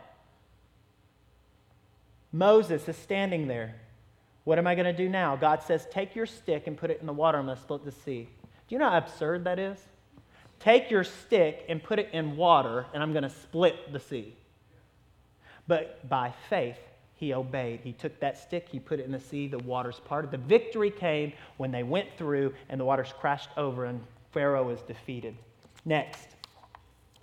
Moses 2.31 2.87
is 2.87 2.97
standing 2.97 3.47
there. 3.47 3.75
What 4.43 4.57
am 4.57 4.67
I 4.67 4.75
going 4.75 4.85
to 4.85 4.93
do 4.93 5.09
now? 5.09 5.35
God 5.35 5.61
says, 5.63 5.87
Take 5.91 6.15
your 6.15 6.25
stick 6.25 6.67
and 6.67 6.77
put 6.77 6.91
it 6.91 6.99
in 6.99 7.07
the 7.07 7.13
water. 7.13 7.37
I'm 7.37 7.45
going 7.45 7.57
to 7.57 7.61
split 7.61 7.85
the 7.85 7.91
sea. 7.91 8.29
Do 8.67 8.75
you 8.75 8.79
know 8.79 8.89
how 8.89 8.97
absurd 8.97 9.43
that 9.45 9.59
is? 9.59 9.77
Take 10.59 10.89
your 10.89 11.03
stick 11.03 11.65
and 11.69 11.83
put 11.83 11.99
it 11.99 12.09
in 12.13 12.35
water, 12.35 12.85
and 12.93 13.03
I'm 13.03 13.11
going 13.11 13.23
to 13.23 13.29
split 13.29 13.93
the 13.93 13.99
sea. 13.99 14.35
But 15.67 16.07
by 16.09 16.33
faith, 16.49 16.79
he 17.15 17.33
obeyed. 17.33 17.81
He 17.83 17.93
took 17.93 18.19
that 18.19 18.37
stick, 18.37 18.67
he 18.69 18.79
put 18.79 18.99
it 18.99 19.05
in 19.05 19.11
the 19.11 19.19
sea, 19.19 19.47
the 19.47 19.59
waters 19.59 19.99
parted. 20.05 20.31
The 20.31 20.37
victory 20.37 20.91
came 20.91 21.33
when 21.57 21.71
they 21.71 21.83
went 21.83 22.07
through 22.17 22.53
and 22.69 22.79
the 22.79 22.85
waters 22.85 23.13
crashed 23.19 23.49
over 23.57 23.85
and 23.85 24.01
Pharaoh 24.31 24.63
was 24.63 24.81
defeated. 24.81 25.35
Next, 25.83 26.27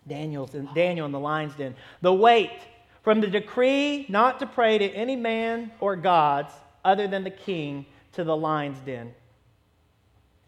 Daniel's 0.08 0.54
in, 0.54 0.68
Daniel 0.74 1.06
in 1.06 1.12
the 1.12 1.20
lion's 1.20 1.54
den. 1.54 1.74
The 2.02 2.12
wait 2.12 2.50
from 3.04 3.20
the 3.20 3.28
decree 3.28 4.06
not 4.08 4.40
to 4.40 4.46
pray 4.46 4.78
to 4.78 4.86
any 4.86 5.14
man 5.14 5.70
or 5.78 5.94
gods 5.94 6.52
other 6.84 7.06
than 7.06 7.22
the 7.22 7.30
king 7.30 7.86
to 8.12 8.24
the 8.24 8.36
lion's 8.36 8.80
den. 8.80 9.14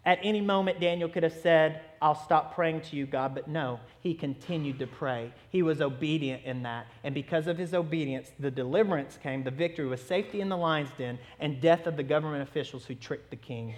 At 0.03 0.19
any 0.23 0.41
moment, 0.41 0.79
Daniel 0.79 1.09
could 1.09 1.23
have 1.23 1.33
said, 1.33 1.81
I'll 2.01 2.15
stop 2.15 2.55
praying 2.55 2.81
to 2.81 2.95
you, 2.95 3.05
God, 3.05 3.35
but 3.35 3.47
no, 3.47 3.79
he 3.99 4.13
continued 4.13 4.79
to 4.79 4.87
pray. 4.87 5.33
He 5.49 5.61
was 5.61 5.81
obedient 5.81 6.45
in 6.45 6.63
that. 6.63 6.87
And 7.03 7.13
because 7.13 7.47
of 7.47 7.57
his 7.57 7.73
obedience, 7.73 8.31
the 8.39 8.51
deliverance 8.51 9.17
came, 9.21 9.43
the 9.43 9.51
victory 9.51 9.85
was 9.85 10.01
safety 10.01 10.39
in 10.39 10.49
the 10.49 10.57
lion's 10.57 10.91
den, 10.97 11.19
and 11.39 11.59
death 11.59 11.87
of 11.87 11.97
the 11.97 12.03
government 12.03 12.43
officials 12.43 12.85
who 12.85 12.95
tricked 12.95 13.31
the 13.31 13.35
king. 13.35 13.75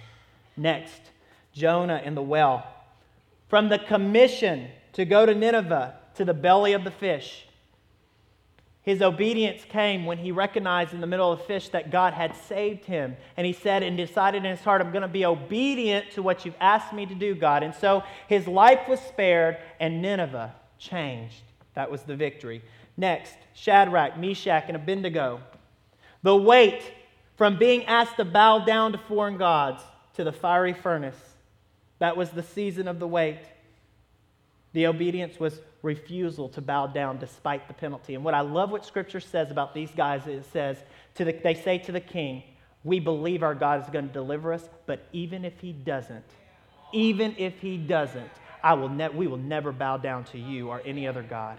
Next, 0.56 1.00
Jonah 1.52 2.00
in 2.04 2.14
the 2.14 2.22
well. 2.22 2.66
From 3.48 3.68
the 3.68 3.78
commission 3.78 4.68
to 4.92 5.04
go 5.04 5.26
to 5.26 5.34
Nineveh 5.34 5.96
to 6.14 6.24
the 6.24 6.34
belly 6.34 6.74
of 6.74 6.84
the 6.84 6.90
fish. 6.90 7.46
His 8.90 9.02
obedience 9.02 9.64
came 9.68 10.04
when 10.04 10.18
he 10.18 10.32
recognized 10.32 10.92
in 10.92 11.00
the 11.00 11.06
middle 11.06 11.30
of 11.30 11.38
the 11.38 11.44
fish 11.44 11.68
that 11.68 11.92
God 11.92 12.12
had 12.12 12.34
saved 12.34 12.84
him. 12.84 13.16
And 13.36 13.46
he 13.46 13.52
said 13.52 13.84
and 13.84 13.96
decided 13.96 14.44
in 14.44 14.50
his 14.50 14.62
heart, 14.62 14.80
I'm 14.80 14.90
going 14.90 15.02
to 15.02 15.06
be 15.06 15.24
obedient 15.24 16.10
to 16.14 16.22
what 16.22 16.44
you've 16.44 16.56
asked 16.60 16.92
me 16.92 17.06
to 17.06 17.14
do, 17.14 17.36
God. 17.36 17.62
And 17.62 17.72
so 17.72 18.02
his 18.26 18.48
life 18.48 18.88
was 18.88 18.98
spared, 18.98 19.58
and 19.78 20.02
Nineveh 20.02 20.52
changed. 20.80 21.44
That 21.74 21.88
was 21.88 22.02
the 22.02 22.16
victory. 22.16 22.62
Next, 22.96 23.36
Shadrach, 23.54 24.18
Meshach, 24.18 24.64
and 24.66 24.74
Abednego. 24.74 25.40
The 26.24 26.34
wait 26.34 26.82
from 27.36 27.60
being 27.60 27.84
asked 27.84 28.16
to 28.16 28.24
bow 28.24 28.64
down 28.64 28.90
to 28.90 28.98
foreign 28.98 29.36
gods 29.36 29.84
to 30.14 30.24
the 30.24 30.32
fiery 30.32 30.72
furnace. 30.72 31.36
That 32.00 32.16
was 32.16 32.30
the 32.30 32.42
season 32.42 32.88
of 32.88 32.98
the 32.98 33.06
wait. 33.06 33.38
The 34.72 34.86
obedience 34.86 35.40
was 35.40 35.60
refusal 35.82 36.48
to 36.50 36.60
bow 36.60 36.86
down 36.86 37.18
despite 37.18 37.66
the 37.66 37.74
penalty. 37.74 38.14
And 38.14 38.24
what 38.24 38.34
I 38.34 38.40
love 38.40 38.70
what 38.70 38.84
Scripture 38.84 39.20
says 39.20 39.50
about 39.50 39.74
these 39.74 39.90
guys, 39.90 40.22
is 40.26 40.46
it 40.46 40.52
says, 40.52 40.78
to 41.16 41.24
the, 41.24 41.32
they 41.32 41.54
say 41.54 41.78
to 41.78 41.92
the 41.92 42.00
king, 42.00 42.42
We 42.84 43.00
believe 43.00 43.42
our 43.42 43.54
God 43.54 43.82
is 43.82 43.90
going 43.90 44.06
to 44.06 44.12
deliver 44.12 44.52
us, 44.52 44.68
but 44.86 45.06
even 45.12 45.44
if 45.44 45.58
he 45.60 45.72
doesn't, 45.72 46.24
even 46.92 47.34
if 47.38 47.58
he 47.60 47.76
doesn't, 47.76 48.30
I 48.62 48.74
will 48.74 48.88
ne- 48.88 49.08
we 49.08 49.26
will 49.26 49.38
never 49.38 49.72
bow 49.72 49.96
down 49.96 50.24
to 50.24 50.38
you 50.38 50.68
or 50.68 50.82
any 50.84 51.06
other 51.08 51.22
God. 51.22 51.58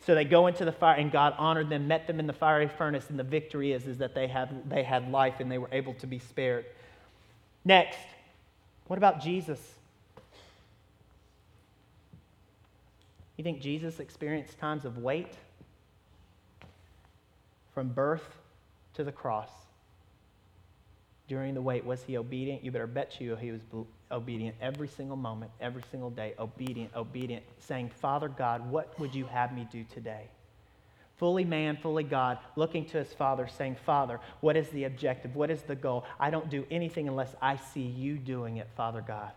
So 0.00 0.14
they 0.14 0.24
go 0.24 0.48
into 0.48 0.64
the 0.64 0.72
fire, 0.72 0.96
and 0.96 1.10
God 1.10 1.34
honored 1.38 1.70
them, 1.70 1.88
met 1.88 2.06
them 2.06 2.20
in 2.20 2.26
the 2.26 2.32
fiery 2.32 2.68
furnace, 2.68 3.08
and 3.08 3.18
the 3.18 3.24
victory 3.24 3.72
is, 3.72 3.86
is 3.86 3.98
that 3.98 4.14
they 4.14 4.26
had, 4.26 4.68
they 4.68 4.82
had 4.82 5.10
life 5.10 5.40
and 5.40 5.50
they 5.50 5.58
were 5.58 5.70
able 5.72 5.94
to 5.94 6.06
be 6.06 6.18
spared. 6.18 6.66
Next, 7.64 7.98
what 8.86 8.98
about 8.98 9.22
Jesus? 9.22 9.58
You 13.36 13.44
think 13.44 13.60
Jesus 13.60 14.00
experienced 14.00 14.58
times 14.58 14.84
of 14.84 14.98
wait? 14.98 15.34
From 17.72 17.88
birth 17.88 18.38
to 18.94 19.04
the 19.04 19.12
cross. 19.12 19.50
During 21.26 21.54
the 21.54 21.62
wait, 21.62 21.84
was 21.84 22.02
he 22.02 22.16
obedient? 22.16 22.62
You 22.62 22.70
better 22.70 22.86
bet 22.86 23.20
you 23.20 23.34
he 23.34 23.50
was 23.50 23.62
obedient 24.12 24.54
every 24.60 24.88
single 24.88 25.16
moment, 25.16 25.50
every 25.60 25.82
single 25.90 26.10
day. 26.10 26.34
Obedient, 26.38 26.94
obedient, 26.94 27.42
saying, 27.58 27.90
Father 28.00 28.28
God, 28.28 28.70
what 28.70 28.98
would 29.00 29.14
you 29.14 29.24
have 29.26 29.52
me 29.52 29.66
do 29.72 29.84
today? 29.84 30.28
Fully 31.16 31.44
man, 31.44 31.76
fully 31.76 32.02
God, 32.02 32.38
looking 32.56 32.84
to 32.86 32.98
his 32.98 33.12
Father, 33.12 33.48
saying, 33.48 33.76
Father, 33.86 34.20
what 34.40 34.56
is 34.56 34.68
the 34.70 34.84
objective? 34.84 35.34
What 35.34 35.50
is 35.50 35.62
the 35.62 35.76
goal? 35.76 36.04
I 36.20 36.30
don't 36.30 36.50
do 36.50 36.66
anything 36.70 37.08
unless 37.08 37.34
I 37.40 37.56
see 37.56 37.82
you 37.82 38.18
doing 38.18 38.58
it, 38.58 38.68
Father 38.76 39.00
God. 39.00 39.30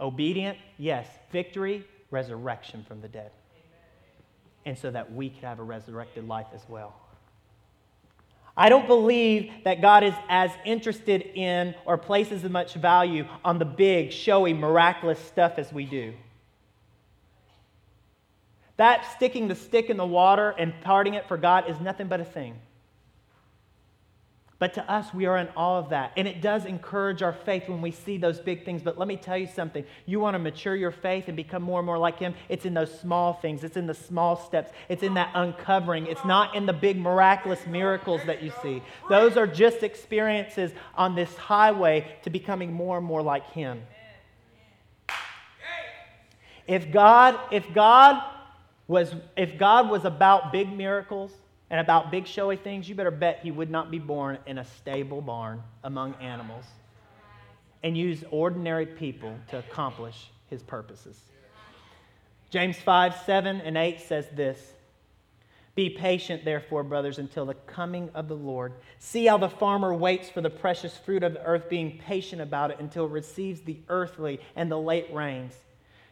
Obedient, 0.00 0.58
yes. 0.78 1.06
Victory, 1.30 1.84
resurrection 2.10 2.84
from 2.86 3.00
the 3.00 3.08
dead. 3.08 3.30
And 4.66 4.76
so 4.76 4.90
that 4.90 5.12
we 5.12 5.30
could 5.30 5.44
have 5.44 5.58
a 5.58 5.62
resurrected 5.62 6.26
life 6.26 6.46
as 6.54 6.62
well. 6.68 6.94
I 8.56 8.68
don't 8.68 8.86
believe 8.86 9.52
that 9.64 9.82
God 9.82 10.04
is 10.04 10.14
as 10.28 10.50
interested 10.64 11.22
in 11.34 11.74
or 11.84 11.98
places 11.98 12.44
as 12.44 12.50
much 12.50 12.74
value 12.74 13.26
on 13.44 13.58
the 13.58 13.64
big, 13.64 14.12
showy, 14.12 14.52
miraculous 14.52 15.18
stuff 15.18 15.54
as 15.58 15.72
we 15.72 15.84
do. 15.84 16.14
That 18.76 19.06
sticking 19.16 19.48
the 19.48 19.54
stick 19.54 19.90
in 19.90 19.96
the 19.96 20.06
water 20.06 20.50
and 20.50 20.72
parting 20.82 21.14
it 21.14 21.26
for 21.26 21.36
God 21.36 21.68
is 21.68 21.80
nothing 21.80 22.06
but 22.06 22.20
a 22.20 22.24
thing. 22.24 22.54
But 24.64 24.72
to 24.72 24.90
us, 24.90 25.12
we 25.12 25.26
are 25.26 25.36
in 25.36 25.48
awe 25.58 25.78
of 25.78 25.90
that. 25.90 26.12
And 26.16 26.26
it 26.26 26.40
does 26.40 26.64
encourage 26.64 27.20
our 27.20 27.34
faith 27.34 27.68
when 27.68 27.82
we 27.82 27.90
see 27.90 28.16
those 28.16 28.40
big 28.40 28.64
things. 28.64 28.80
But 28.80 28.96
let 28.96 29.06
me 29.06 29.18
tell 29.18 29.36
you 29.36 29.46
something. 29.46 29.84
You 30.06 30.20
want 30.20 30.36
to 30.36 30.38
mature 30.38 30.74
your 30.74 30.90
faith 30.90 31.28
and 31.28 31.36
become 31.36 31.62
more 31.62 31.80
and 31.80 31.84
more 31.86 31.98
like 31.98 32.18
Him? 32.18 32.34
It's 32.48 32.64
in 32.64 32.72
those 32.72 32.98
small 32.98 33.34
things, 33.34 33.62
it's 33.62 33.76
in 33.76 33.86
the 33.86 33.92
small 33.92 34.36
steps, 34.36 34.72
it's 34.88 35.02
in 35.02 35.12
that 35.12 35.32
uncovering. 35.34 36.06
It's 36.06 36.24
not 36.24 36.54
in 36.54 36.64
the 36.64 36.72
big 36.72 36.96
miraculous 36.96 37.66
miracles 37.66 38.22
that 38.24 38.42
you 38.42 38.54
see. 38.62 38.82
Those 39.10 39.36
are 39.36 39.46
just 39.46 39.82
experiences 39.82 40.72
on 40.94 41.14
this 41.14 41.36
highway 41.36 42.16
to 42.22 42.30
becoming 42.30 42.72
more 42.72 42.96
and 42.96 43.06
more 43.06 43.20
like 43.20 43.46
Him. 43.50 43.82
If 46.66 46.90
God, 46.90 47.38
if 47.50 47.70
God 47.74 48.24
was, 48.88 49.14
if 49.36 49.58
God 49.58 49.90
was 49.90 50.06
about 50.06 50.52
big 50.52 50.74
miracles, 50.74 51.32
and 51.74 51.80
about 51.80 52.12
big 52.12 52.24
showy 52.24 52.54
things, 52.54 52.88
you 52.88 52.94
better 52.94 53.10
bet 53.10 53.40
he 53.42 53.50
would 53.50 53.68
not 53.68 53.90
be 53.90 53.98
born 53.98 54.38
in 54.46 54.58
a 54.58 54.64
stable 54.64 55.20
barn 55.20 55.60
among 55.82 56.14
animals 56.20 56.64
and 57.82 57.98
use 57.98 58.22
ordinary 58.30 58.86
people 58.86 59.34
to 59.48 59.58
accomplish 59.58 60.30
his 60.48 60.62
purposes. 60.62 61.18
James 62.50 62.76
5 62.76 63.16
7 63.26 63.60
and 63.60 63.76
8 63.76 64.00
says 64.00 64.28
this 64.36 64.74
Be 65.74 65.90
patient, 65.90 66.44
therefore, 66.44 66.84
brothers, 66.84 67.18
until 67.18 67.44
the 67.44 67.54
coming 67.54 68.08
of 68.14 68.28
the 68.28 68.36
Lord. 68.36 68.74
See 69.00 69.26
how 69.26 69.38
the 69.38 69.48
farmer 69.48 69.92
waits 69.92 70.30
for 70.30 70.42
the 70.42 70.50
precious 70.50 70.96
fruit 70.96 71.24
of 71.24 71.32
the 71.32 71.44
earth, 71.44 71.68
being 71.68 71.98
patient 71.98 72.40
about 72.40 72.70
it 72.70 72.78
until 72.78 73.06
it 73.06 73.10
receives 73.10 73.62
the 73.62 73.80
earthly 73.88 74.38
and 74.54 74.70
the 74.70 74.78
late 74.78 75.12
rains. 75.12 75.54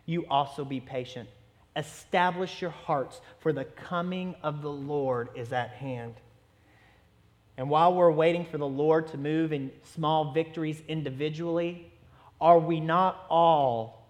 You 0.06 0.26
also 0.28 0.64
be 0.64 0.80
patient. 0.80 1.28
Establish 1.76 2.60
your 2.60 2.70
hearts, 2.70 3.20
for 3.38 3.52
the 3.52 3.64
coming 3.64 4.34
of 4.42 4.62
the 4.62 4.70
Lord 4.70 5.30
is 5.34 5.52
at 5.52 5.70
hand. 5.70 6.14
And 7.56 7.70
while 7.70 7.94
we're 7.94 8.10
waiting 8.10 8.44
for 8.44 8.58
the 8.58 8.66
Lord 8.66 9.08
to 9.08 9.18
move 9.18 9.52
in 9.52 9.70
small 9.94 10.32
victories 10.32 10.82
individually, 10.88 11.92
are 12.40 12.58
we 12.58 12.80
not 12.80 13.24
all 13.30 14.06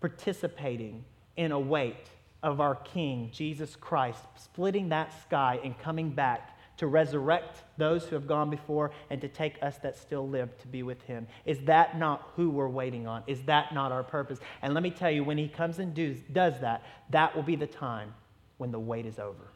participating 0.00 1.04
in 1.36 1.52
a 1.52 1.60
wait 1.60 2.08
of 2.42 2.60
our 2.60 2.74
King, 2.74 3.30
Jesus 3.32 3.76
Christ, 3.76 4.20
splitting 4.36 4.88
that 4.90 5.12
sky 5.22 5.58
and 5.62 5.78
coming 5.78 6.10
back 6.10 6.58
to 6.80 6.86
resurrect 6.86 7.62
those 7.76 8.06
who 8.06 8.14
have 8.14 8.26
gone 8.26 8.48
before 8.48 8.90
and 9.10 9.20
to 9.20 9.28
take 9.28 9.56
us 9.60 9.76
that 9.82 9.98
still 9.98 10.26
live 10.26 10.56
to 10.56 10.66
be 10.66 10.82
with 10.82 11.02
him. 11.02 11.26
Is 11.44 11.58
that 11.64 11.98
not 11.98 12.30
who 12.36 12.48
we're 12.48 12.70
waiting 12.70 13.06
on? 13.06 13.22
Is 13.26 13.42
that 13.42 13.74
not 13.74 13.92
our 13.92 14.02
purpose? 14.02 14.38
And 14.62 14.72
let 14.72 14.82
me 14.82 14.90
tell 14.90 15.10
you, 15.10 15.22
when 15.22 15.36
he 15.36 15.46
comes 15.46 15.78
and 15.78 15.92
does, 15.92 16.16
does 16.32 16.58
that, 16.62 16.82
that 17.10 17.36
will 17.36 17.42
be 17.42 17.54
the 17.54 17.66
time 17.66 18.14
when 18.56 18.72
the 18.72 18.80
wait 18.80 19.04
is 19.04 19.18
over. 19.18 19.50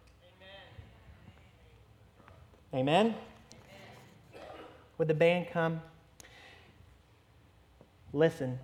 Amen? 2.74 3.14
Amen? 3.14 3.14
Would 4.98 5.08
the 5.08 5.14
band 5.14 5.46
come? 5.50 5.80
Listen, 8.12 8.58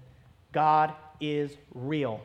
God 0.53 0.92
is 1.18 1.57
real. 1.75 2.20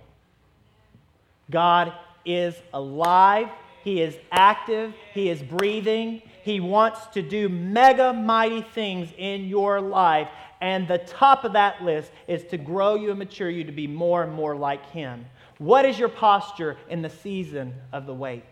God 1.50 1.94
is 2.26 2.56
alive 2.74 3.48
he 3.86 4.02
is 4.02 4.18
active, 4.32 4.96
He 5.14 5.30
is 5.30 5.44
breathing. 5.44 6.24
He 6.42 6.60
wants 6.60 7.06
to 7.14 7.22
do 7.22 7.48
mega 7.48 8.14
mighty 8.14 8.64
things 8.64 9.10
in 9.16 9.46
your 9.46 9.80
life. 9.80 10.28
And 10.60 10.88
the 10.88 10.98
top 10.98 11.44
of 11.44 11.54
that 11.54 11.84
list 11.84 12.12
is 12.28 12.44
to 12.46 12.58
grow 12.58 12.96
you 12.96 13.12
and 13.12 13.20
mature 13.20 13.50
you 13.50 13.64
to 13.64 13.72
be 13.72 13.86
more 13.86 14.24
and 14.24 14.34
more 14.34 14.56
like 14.56 14.90
Him. 14.90 15.28
What 15.60 15.86
is 15.86 16.00
your 16.00 16.10
posture 16.10 16.78
in 16.90 17.04
the 17.04 17.12
season 17.12 17.76
of 17.94 18.08
the 18.08 18.14
wait? 18.16 18.44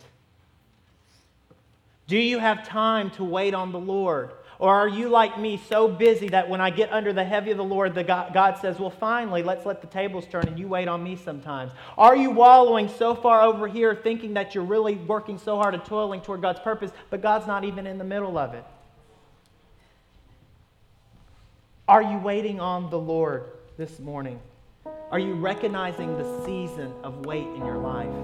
Do 2.06 2.18
you 2.18 2.38
have 2.38 2.68
time 2.68 3.10
to 3.12 3.24
wait 3.24 3.56
on 3.56 3.72
the 3.72 3.80
Lord? 3.80 4.34
Or 4.64 4.74
are 4.74 4.88
you 4.88 5.10
like 5.10 5.38
me, 5.38 5.58
so 5.68 5.90
busy 5.90 6.30
that 6.30 6.48
when 6.48 6.62
I 6.62 6.70
get 6.70 6.90
under 6.94 7.12
the 7.12 7.26
heavy 7.26 7.52
of 7.52 7.58
the 7.58 7.66
Lord, 7.66 7.94
the 7.94 8.04
God, 8.06 8.34
God 8.34 8.58
says, 8.60 8.80
Well, 8.80 8.92
finally, 8.92 9.44
let's 9.44 9.66
let 9.66 9.82
the 9.82 9.88
tables 9.88 10.26
turn 10.26 10.48
and 10.48 10.58
you 10.58 10.70
wait 10.70 10.88
on 10.88 11.04
me 11.04 11.18
sometimes? 11.18 11.74
Are 11.98 12.16
you 12.16 12.32
wallowing 12.32 12.88
so 12.88 13.14
far 13.14 13.42
over 13.42 13.68
here 13.68 13.94
thinking 13.94 14.36
that 14.36 14.56
you're 14.56 14.64
really 14.64 14.96
working 14.96 15.38
so 15.38 15.58
hard 15.58 15.74
and 15.74 15.84
toiling 15.84 16.22
toward 16.22 16.42
God's 16.42 16.62
purpose, 16.62 16.92
but 17.10 17.22
God's 17.22 17.46
not 17.46 17.66
even 17.66 17.86
in 17.86 17.98
the 17.98 18.06
middle 18.06 18.38
of 18.38 18.54
it? 18.54 18.64
Are 21.86 22.02
you 22.02 22.18
waiting 22.20 22.62
on 22.62 22.90
the 22.90 23.00
Lord 23.00 23.44
this 23.76 24.00
morning? 24.00 24.40
Are 25.12 25.20
you 25.20 25.34
recognizing 25.34 26.18
the 26.18 26.46
season 26.46 26.94
of 27.04 27.26
wait 27.26 27.48
in 27.48 27.66
your 27.66 27.80
life? 27.80 28.16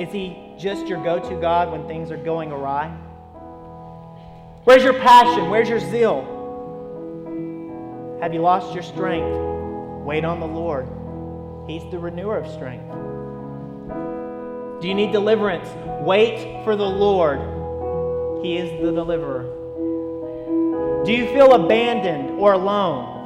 Is 0.00 0.12
He 0.12 0.52
just 0.58 0.88
your 0.88 1.00
go 1.04 1.20
to 1.20 1.40
God 1.40 1.70
when 1.70 1.86
things 1.86 2.10
are 2.10 2.16
going 2.16 2.50
awry? 2.50 2.92
Where's 4.64 4.84
your 4.84 4.94
passion? 4.94 5.50
Where's 5.50 5.68
your 5.68 5.80
zeal? 5.80 6.22
Have 8.20 8.32
you 8.32 8.40
lost 8.40 8.72
your 8.74 8.84
strength? 8.84 9.36
Wait 10.04 10.24
on 10.24 10.38
the 10.38 10.46
Lord. 10.46 10.86
He's 11.68 11.82
the 11.90 11.98
renewer 11.98 12.36
of 12.36 12.48
strength. 12.52 12.88
Do 14.80 14.86
you 14.88 14.94
need 14.94 15.10
deliverance? 15.10 15.68
Wait 16.04 16.62
for 16.62 16.76
the 16.76 16.86
Lord. 16.86 17.40
He 18.44 18.56
is 18.56 18.70
the 18.80 18.92
deliverer. 18.92 19.44
Do 21.04 21.12
you 21.12 21.26
feel 21.26 21.54
abandoned 21.54 22.38
or 22.38 22.52
alone? 22.52 23.20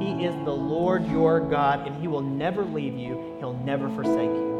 He 0.00 0.24
is 0.24 0.34
the 0.44 0.54
Lord 0.54 1.06
your 1.06 1.38
God, 1.38 1.86
and 1.86 1.94
He 2.00 2.08
will 2.08 2.22
never 2.22 2.64
leave 2.64 2.96
you, 2.96 3.36
He'll 3.38 3.52
never 3.52 3.88
forsake 3.90 4.30
you. 4.30 4.50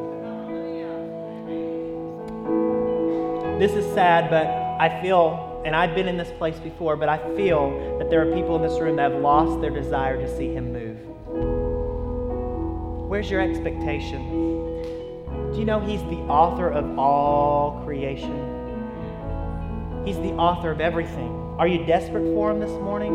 This 3.58 3.72
is 3.72 3.84
sad, 3.94 4.30
but 4.30 4.59
I 4.80 4.88
feel, 5.02 5.62
and 5.66 5.76
I've 5.76 5.94
been 5.94 6.08
in 6.08 6.16
this 6.16 6.32
place 6.38 6.58
before, 6.58 6.96
but 6.96 7.10
I 7.10 7.18
feel 7.36 7.98
that 7.98 8.08
there 8.08 8.26
are 8.26 8.34
people 8.34 8.56
in 8.56 8.62
this 8.62 8.80
room 8.80 8.96
that 8.96 9.12
have 9.12 9.20
lost 9.20 9.60
their 9.60 9.68
desire 9.68 10.16
to 10.16 10.26
see 10.38 10.54
Him 10.54 10.72
move. 10.72 10.96
Where's 13.06 13.30
your 13.30 13.42
expectation? 13.42 14.24
Do 15.52 15.58
you 15.58 15.66
know 15.66 15.80
He's 15.80 16.00
the 16.04 16.22
author 16.30 16.70
of 16.70 16.98
all 16.98 17.82
creation? 17.84 18.32
He's 20.06 20.16
the 20.16 20.32
author 20.32 20.70
of 20.70 20.80
everything. 20.80 21.56
Are 21.58 21.68
you 21.68 21.84
desperate 21.84 22.32
for 22.32 22.50
Him 22.50 22.60
this 22.60 22.70
morning? 22.70 23.12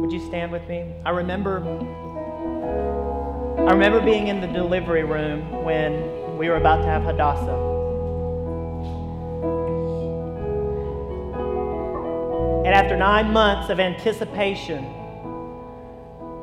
Would 0.00 0.12
you 0.12 0.24
stand 0.28 0.52
with 0.52 0.68
me? 0.68 0.94
I 1.04 1.10
remember 1.10 1.58
I 3.58 3.72
remember 3.72 4.00
being 4.00 4.28
in 4.28 4.40
the 4.40 4.46
delivery 4.46 5.04
room 5.04 5.62
when 5.62 6.36
we 6.36 6.48
were 6.48 6.56
about 6.56 6.82
to 6.82 6.86
have 6.86 7.02
Hadassah. 7.02 7.70
And 12.64 12.74
after 12.74 12.96
nine 12.96 13.32
months 13.32 13.70
of 13.70 13.78
anticipation, 13.78 14.84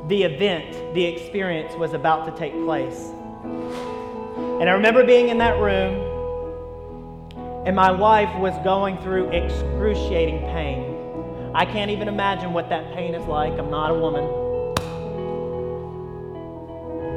the 0.08 0.24
event, 0.24 0.94
the 0.94 1.04
experience 1.04 1.74
was 1.76 1.94
about 1.94 2.26
to 2.26 2.40
take 2.40 2.54
place. 2.64 3.12
And 4.60 4.70
I 4.70 4.74
remember 4.74 5.06
being 5.06 5.30
in 5.30 5.38
that 5.40 5.60
room, 5.60 6.06
and 7.66 7.76
my 7.76 7.92
wife 7.92 8.34
was 8.40 8.54
going 8.64 8.98
through 9.00 9.30
excruciating 9.30 10.40
pain. 10.52 11.52
I 11.54 11.66
can't 11.66 11.92
even 11.92 12.08
imagine 12.08 12.54
what 12.54 12.70
that 12.70 12.94
pain 12.94 13.14
is 13.14 13.26
like. 13.28 13.54
I'm 13.54 13.70
not 13.70 13.92
a 13.92 13.96
woman. 13.96 14.49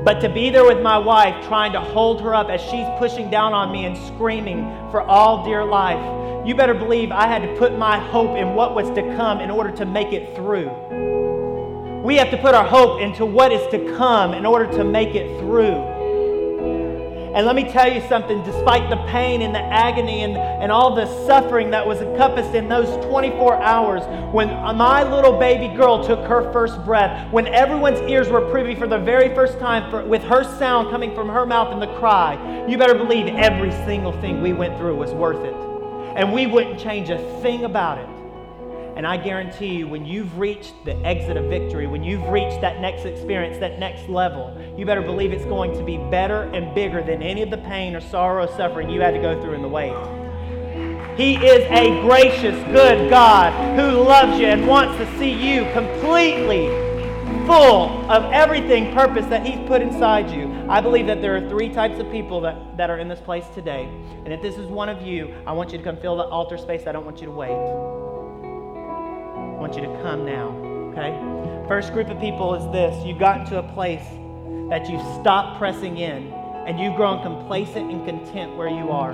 But 0.05 0.21
to 0.23 0.29
be 0.29 0.51
there 0.51 0.65
with 0.65 0.83
my 0.83 0.99
wife, 0.99 1.47
trying 1.47 1.73
to 1.75 1.81
hold 1.81 2.21
her 2.23 2.35
up 2.35 2.49
as 2.49 2.61
she's 2.61 2.87
pushing 2.99 3.31
down 3.31 3.53
on 3.53 3.71
me 3.71 3.85
and 3.85 3.97
screaming 3.97 4.65
for 4.91 5.01
all 5.01 5.45
dear 5.45 5.65
life, 5.65 6.45
you 6.45 6.57
better 6.57 6.75
believe 6.75 7.13
I 7.13 7.29
had 7.29 7.43
to 7.43 7.57
put 7.57 7.79
my 7.79 8.01
hope 8.01 8.37
in 8.37 8.57
what 8.57 8.75
was 8.75 8.91
to 8.97 9.03
come 9.17 9.39
in 9.39 9.49
order 9.49 9.71
to 9.77 9.85
make 9.85 10.13
it 10.13 10.35
through. 10.35 10.73
We 12.03 12.17
have 12.17 12.33
to 12.33 12.37
put 12.37 12.53
our 12.53 12.67
hope 12.67 13.01
into 13.01 13.25
what 13.25 13.53
is 13.53 13.65
to 13.71 13.97
come 13.97 14.35
in 14.35 14.45
order 14.45 14.67
to 14.73 14.83
make 14.83 15.15
it 15.15 15.39
through. 15.39 15.92
And 17.35 17.47
let 17.47 17.57
me 17.57 17.65
tell 17.65 17.91
you 17.91 18.07
something 18.09 18.43
despite 18.43 18.91
the 18.91 18.97
pain 19.07 19.41
and 19.41 19.55
the 19.55 19.63
agony 19.63 20.23
and, 20.23 20.37
and 20.37 20.71
all 20.71 20.95
the 20.95 21.07
suffering 21.27 21.71
that 21.71 21.87
was 21.87 22.03
encompassed 22.03 22.55
in 22.55 22.69
those 22.69 23.03
24 23.07 23.57
hours, 23.57 24.03
when 24.35 24.49
my 24.77 25.03
little 25.03 25.39
baby 25.39 25.75
girl 25.75 26.05
took 26.05 26.21
her 26.27 26.53
first 26.53 26.85
breath, 26.85 27.33
when 27.33 27.47
everyone's 27.47 28.01
ears 28.03 28.29
were 28.29 28.51
privy 28.51 28.75
for 28.75 28.87
the 28.87 28.99
very 28.99 29.35
first 29.35 29.59
time 29.59 29.91
for, 29.91 30.05
with 30.05 30.23
her 30.25 30.45
sound 30.59 30.91
coming 30.91 31.15
from 31.15 31.31
her 31.31 31.47
mouth 31.47 31.73
and 31.73 31.81
the 31.81 31.99
cry, 31.99 32.67
you 32.69 32.77
better 32.77 32.95
believe 32.95 33.27
every 33.29 33.71
single 33.87 34.13
thing 34.21 34.43
we 34.43 34.53
went 34.53 34.77
through 34.77 34.97
was 34.97 35.13
worth 35.13 35.43
it. 35.43 35.55
And 36.15 36.35
we 36.35 36.47
wouldn't 36.47 36.79
change 36.79 37.09
a 37.09 37.17
thing 37.41 37.65
about 37.65 37.97
it. 37.97 38.12
And 38.95 39.07
I 39.07 39.17
guarantee 39.17 39.75
you, 39.75 39.89
when 39.89 40.05
you've 40.05 40.39
reached 40.39 40.75
the 40.85 40.95
exit 40.97 41.39
of 41.39 41.47
victory, 41.47 41.87
when 41.87 42.05
you've 42.05 42.29
reached 42.29 42.61
that 42.61 42.81
next 42.81 43.07
experience, 43.07 43.59
that 43.59 43.79
next 43.79 44.09
level, 44.09 44.55
you 44.77 44.85
better 44.85 45.01
believe 45.01 45.33
it's 45.33 45.47
going 45.47 45.73
to 45.73 45.83
be 45.83 45.97
better 45.97 46.43
and 46.53 46.75
bigger 46.75 47.03
than 47.03 47.23
any 47.23 47.41
of 47.43 47.51
the 47.51 47.57
pain 47.57 47.97
or 47.97 48.01
sorrow 48.01 48.45
or 48.45 48.57
suffering 48.57 48.91
you 48.91 49.01
had 49.01 49.13
to 49.13 49.21
go 49.21 49.41
through 49.41 49.55
in 49.55 49.63
the 49.63 49.69
wait. 49.69 49.95
He 51.17 51.37
is 51.37 51.65
a 51.71 52.03
gracious, 52.03 52.55
good 52.67 53.09
God 53.09 53.79
who 53.79 54.03
loves 54.03 54.39
you 54.39 54.47
and 54.47 54.67
wants 54.67 54.99
to 54.99 55.19
see 55.19 55.33
you 55.33 55.71
completely 55.73 56.67
full 57.47 58.11
of 58.11 58.31
everything 58.31 58.95
purpose 58.95 59.27
that 59.27 59.45
He's 59.45 59.67
put 59.67 59.81
inside 59.81 60.31
you. 60.31 60.53
I 60.69 60.83
believe 60.83 61.07
that 61.07 61.23
there 61.23 61.37
are 61.37 61.49
three 61.49 61.71
types 61.71 61.99
of 61.99 62.11
people 62.11 62.43
that, 62.43 62.77
that 62.77 62.91
are 62.91 62.99
in 62.99 63.09
this 63.09 63.21
place 63.21 63.47
today. 63.55 63.85
And 64.25 64.33
if 64.33 64.43
this 64.43 64.57
is 64.57 64.69
one 64.69 64.91
of 64.91 65.03
you, 65.03 65.35
I 65.47 65.53
want 65.53 65.73
you 65.73 65.79
to 65.79 65.85
come 65.85 65.97
fill 65.97 66.17
the 66.17 66.25
altar 66.25 66.59
space. 66.59 66.87
I 66.87 66.93
don't 66.93 67.05
want 67.07 67.21
you 67.21 67.27
to 67.27 67.33
wait 67.33 67.93
want 69.63 69.77
you 69.77 69.83
to 69.83 70.03
come 70.03 70.27
now, 70.27 70.49
okay? 70.91 71.69
First 71.69 71.93
group 71.93 72.09
of 72.09 72.19
people 72.19 72.53
is 72.57 72.73
this 72.73 73.07
you've 73.07 73.21
gotten 73.21 73.47
to 73.47 73.61
a 73.61 73.63
place 73.75 74.03
that 74.69 74.91
you've 74.91 75.01
stopped 75.21 75.57
pressing 75.57 75.99
in 75.99 76.33
and 76.67 76.81
you've 76.81 76.97
grown 76.97 77.23
complacent 77.23 77.89
and 77.89 78.05
content 78.05 78.57
where 78.57 78.69
you 78.69 78.91
are. 78.91 79.13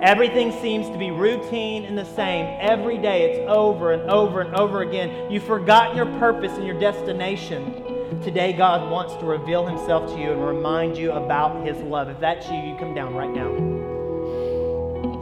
Everything 0.00 0.52
seems 0.62 0.88
to 0.90 0.96
be 0.96 1.10
routine 1.10 1.84
and 1.84 1.98
the 1.98 2.04
same. 2.04 2.56
Every 2.60 2.98
day 2.98 3.32
it's 3.32 3.50
over 3.50 3.92
and 3.92 4.08
over 4.08 4.42
and 4.42 4.54
over 4.54 4.82
again. 4.82 5.28
You've 5.28 5.42
forgotten 5.42 5.96
your 5.96 6.06
purpose 6.20 6.52
and 6.52 6.64
your 6.64 6.78
destination. 6.78 8.20
Today, 8.22 8.52
God 8.52 8.90
wants 8.92 9.14
to 9.16 9.24
reveal 9.24 9.66
Himself 9.66 10.12
to 10.12 10.20
you 10.20 10.30
and 10.30 10.44
remind 10.44 10.96
you 10.96 11.12
about 11.12 11.66
His 11.66 11.76
love. 11.78 12.08
If 12.08 12.20
that's 12.20 12.46
you, 12.48 12.58
you 12.58 12.76
come 12.76 12.94
down 12.94 13.14
right 13.14 13.30
now. 13.30 13.50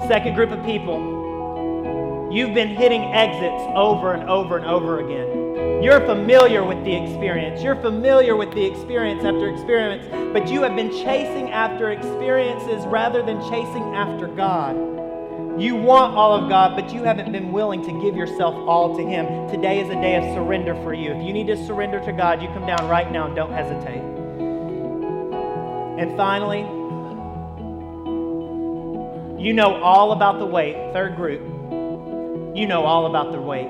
Second 0.08 0.34
group 0.34 0.50
of 0.50 0.64
people, 0.66 1.19
You've 2.30 2.54
been 2.54 2.68
hitting 2.68 3.02
exits 3.02 3.60
over 3.74 4.12
and 4.12 4.30
over 4.30 4.56
and 4.56 4.64
over 4.64 5.00
again. 5.00 5.82
You're 5.82 5.98
familiar 6.06 6.62
with 6.62 6.84
the 6.84 6.94
experience. 6.94 7.60
You're 7.60 7.74
familiar 7.74 8.36
with 8.36 8.52
the 8.54 8.64
experience 8.64 9.24
after 9.24 9.52
experience, 9.52 10.06
but 10.32 10.48
you 10.48 10.62
have 10.62 10.76
been 10.76 10.92
chasing 10.92 11.50
after 11.50 11.90
experiences 11.90 12.86
rather 12.86 13.20
than 13.20 13.40
chasing 13.50 13.82
after 13.96 14.28
God. 14.28 14.76
You 15.60 15.74
want 15.74 16.14
all 16.14 16.32
of 16.32 16.48
God, 16.48 16.76
but 16.76 16.94
you 16.94 17.02
haven't 17.02 17.32
been 17.32 17.50
willing 17.50 17.82
to 17.82 18.00
give 18.00 18.14
yourself 18.14 18.54
all 18.54 18.96
to 18.96 19.02
Him. 19.02 19.48
Today 19.48 19.80
is 19.80 19.88
a 19.88 19.94
day 19.94 20.14
of 20.14 20.22
surrender 20.32 20.76
for 20.84 20.94
you. 20.94 21.10
If 21.10 21.26
you 21.26 21.32
need 21.32 21.48
to 21.48 21.66
surrender 21.66 21.98
to 21.98 22.12
God, 22.12 22.40
you 22.40 22.48
come 22.50 22.64
down 22.64 22.88
right 22.88 23.10
now 23.10 23.26
and 23.26 23.34
don't 23.34 23.52
hesitate. 23.52 24.04
And 25.98 26.16
finally, 26.16 26.60
you 29.44 29.52
know 29.52 29.82
all 29.82 30.12
about 30.12 30.38
the 30.38 30.46
wait, 30.46 30.92
Third 30.92 31.16
group 31.16 31.59
you 32.54 32.66
know 32.66 32.84
all 32.84 33.06
about 33.06 33.32
the 33.32 33.40
wait. 33.40 33.68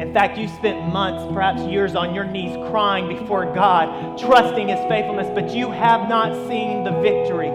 In 0.00 0.12
fact, 0.14 0.38
you 0.38 0.48
spent 0.48 0.92
months, 0.92 1.32
perhaps 1.32 1.62
years 1.62 1.94
on 1.94 2.14
your 2.14 2.24
knees 2.24 2.56
crying 2.70 3.06
before 3.08 3.52
God, 3.54 4.18
trusting 4.18 4.68
His 4.68 4.78
faithfulness, 4.88 5.28
but 5.34 5.54
you 5.54 5.70
have 5.70 6.08
not 6.08 6.32
seen 6.48 6.84
the 6.84 6.92
victory. 7.00 7.48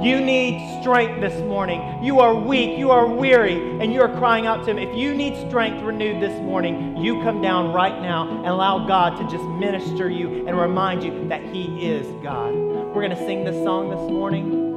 You 0.00 0.20
need 0.20 0.80
strength 0.80 1.20
this 1.20 1.40
morning. 1.42 2.04
You 2.04 2.20
are 2.20 2.34
weak, 2.34 2.78
you 2.78 2.90
are 2.92 3.06
weary, 3.06 3.80
and 3.80 3.92
you 3.92 4.00
are 4.00 4.16
crying 4.18 4.46
out 4.46 4.64
to 4.66 4.70
Him. 4.70 4.78
If 4.78 4.96
you 4.96 5.12
need 5.12 5.48
strength 5.48 5.82
renewed 5.82 6.22
this 6.22 6.40
morning, 6.40 6.96
you 6.98 7.20
come 7.22 7.42
down 7.42 7.72
right 7.72 8.00
now 8.00 8.28
and 8.28 8.46
allow 8.46 8.86
God 8.86 9.16
to 9.16 9.24
just 9.24 9.44
minister 9.44 10.08
you 10.08 10.46
and 10.46 10.56
remind 10.56 11.02
you 11.02 11.28
that 11.28 11.42
He 11.42 11.84
is 11.84 12.06
God. 12.22 12.54
We're 12.54 13.02
going 13.02 13.10
to 13.10 13.26
sing 13.26 13.44
this 13.44 13.56
song 13.64 13.90
this 13.90 14.10
morning. 14.10 14.67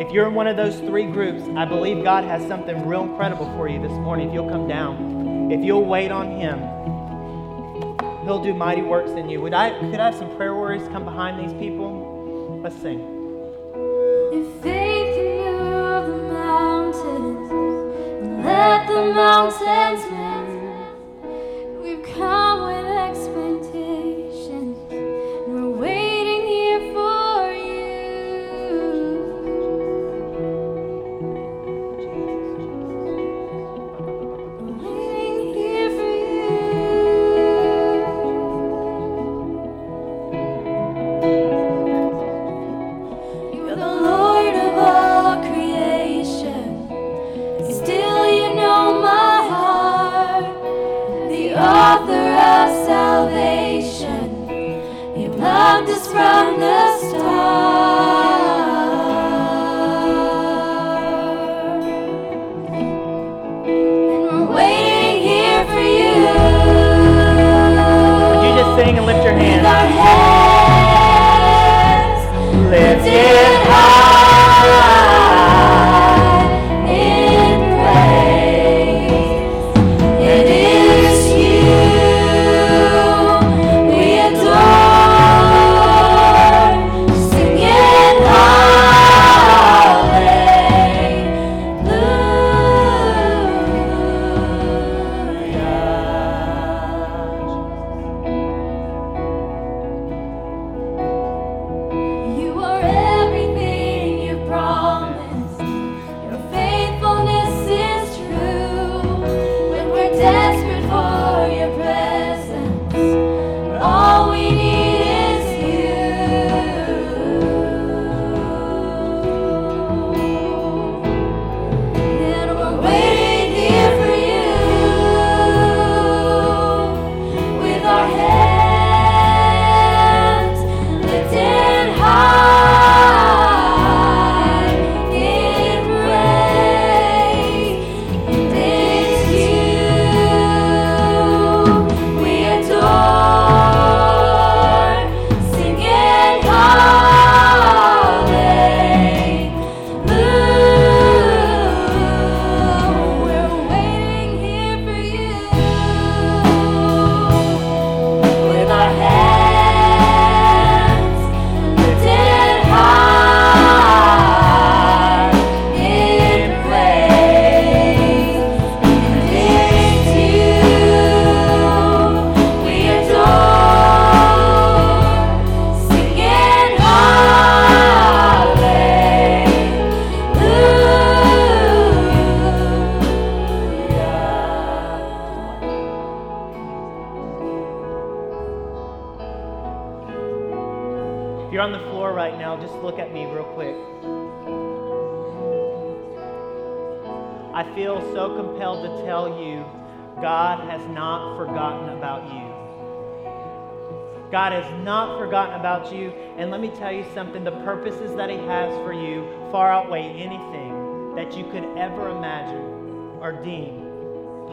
If 0.00 0.10
you're 0.12 0.26
in 0.26 0.32
one 0.32 0.46
of 0.46 0.56
those 0.56 0.78
three 0.80 1.04
groups, 1.04 1.42
I 1.58 1.66
believe 1.66 2.02
God 2.02 2.24
has 2.24 2.40
something 2.48 2.86
real 2.86 3.02
incredible 3.02 3.44
for 3.54 3.68
you 3.68 3.82
this 3.82 3.92
morning. 3.92 4.28
If 4.28 4.32
you'll 4.34 4.48
come 4.48 4.66
down, 4.66 5.52
if 5.52 5.62
you'll 5.62 5.84
wait 5.84 6.10
on 6.10 6.40
Him, 6.40 6.58
He'll 8.24 8.42
do 8.42 8.54
mighty 8.54 8.80
works 8.80 9.10
in 9.10 9.28
you. 9.28 9.42
Would 9.42 9.52
I 9.52 9.78
could 9.78 10.00
I 10.00 10.06
have 10.06 10.14
some 10.14 10.34
prayer 10.38 10.54
warriors 10.54 10.88
come 10.88 11.04
behind 11.04 11.38
these 11.38 11.52
people? 11.60 12.60
Let's 12.62 12.80
sing. 12.80 12.98
If 14.32 14.62
faith 14.62 15.16
can 15.16 15.52
move 15.68 16.06
the 16.06 16.32
mountains, 16.32 17.52
let 18.42 18.88
the 18.88 19.12
mountains 19.12 20.10
move. 20.10 20.29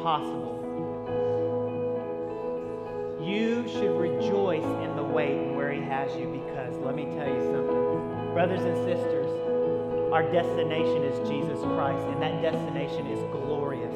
Possible. 0.08 0.56
You 3.22 3.68
should 3.68 3.92
rejoice 4.00 4.64
in 4.64 4.96
the 4.96 5.04
wait 5.04 5.36
and 5.36 5.58
where 5.58 5.70
He 5.74 5.82
has 5.82 6.16
you 6.16 6.28
because 6.28 6.74
let 6.78 6.96
me 6.96 7.04
tell 7.18 7.28
you 7.28 7.44
something. 7.52 8.32
Brothers 8.32 8.62
and 8.62 8.78
sisters, 8.88 9.28
our 10.14 10.24
destination 10.32 11.04
is 11.04 11.28
Jesus 11.28 11.60
Christ, 11.60 12.06
and 12.08 12.22
that 12.22 12.42
destination 12.42 13.06
is 13.08 13.20
glorious. 13.34 13.94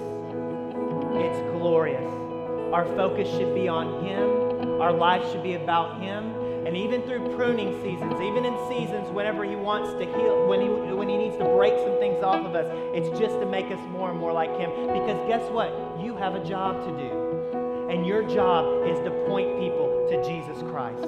It's 1.15 1.39
glorious. 1.56 2.12
Our 2.74 2.84
focus 2.97 3.30
should 3.30 3.56
be 3.56 3.69
on 3.69 4.04
Him. 4.04 4.82
Our 4.82 4.91
life 4.91 5.24
should 5.32 5.43
be 5.43 5.54
about 5.54 6.02
Him. 6.02 6.36
And 6.72 6.80
even 6.80 7.02
through 7.02 7.36
pruning 7.36 7.74
seasons, 7.84 8.14
even 8.22 8.46
in 8.46 8.56
seasons 8.70 9.12
whenever 9.12 9.44
He 9.44 9.58
wants 9.58 9.92
to 9.92 10.06
heal, 10.06 10.48
when 10.48 10.62
He, 10.62 10.70
when 10.70 11.10
he 11.10 11.18
needs 11.18 11.36
to 11.36 11.44
break 11.44 11.78
some 11.78 12.00
things 12.00 12.24
off 12.24 12.46
of 12.46 12.56
us, 12.56 12.66
it's 12.96 13.10
just 13.20 13.42
to 13.42 13.46
make 13.46 13.66
us 13.66 13.80
more 13.90 14.10
and 14.10 14.18
more 14.18 14.32
like 14.32 14.58
Him. 14.58 14.72
Because 14.88 15.20
guess 15.28 15.44
what? 15.52 15.68
You 16.00 16.16
have 16.16 16.36
a 16.36 16.44
job 16.46 16.80
to 16.86 16.92
do. 16.96 17.90
And 17.92 18.08
your 18.08 18.24
job 18.24 18.88
is 18.88 18.98
to 19.00 19.12
point 19.28 19.60
people 19.60 20.08
to 20.12 20.24
Jesus 20.24 20.64
Christ. 20.72 21.04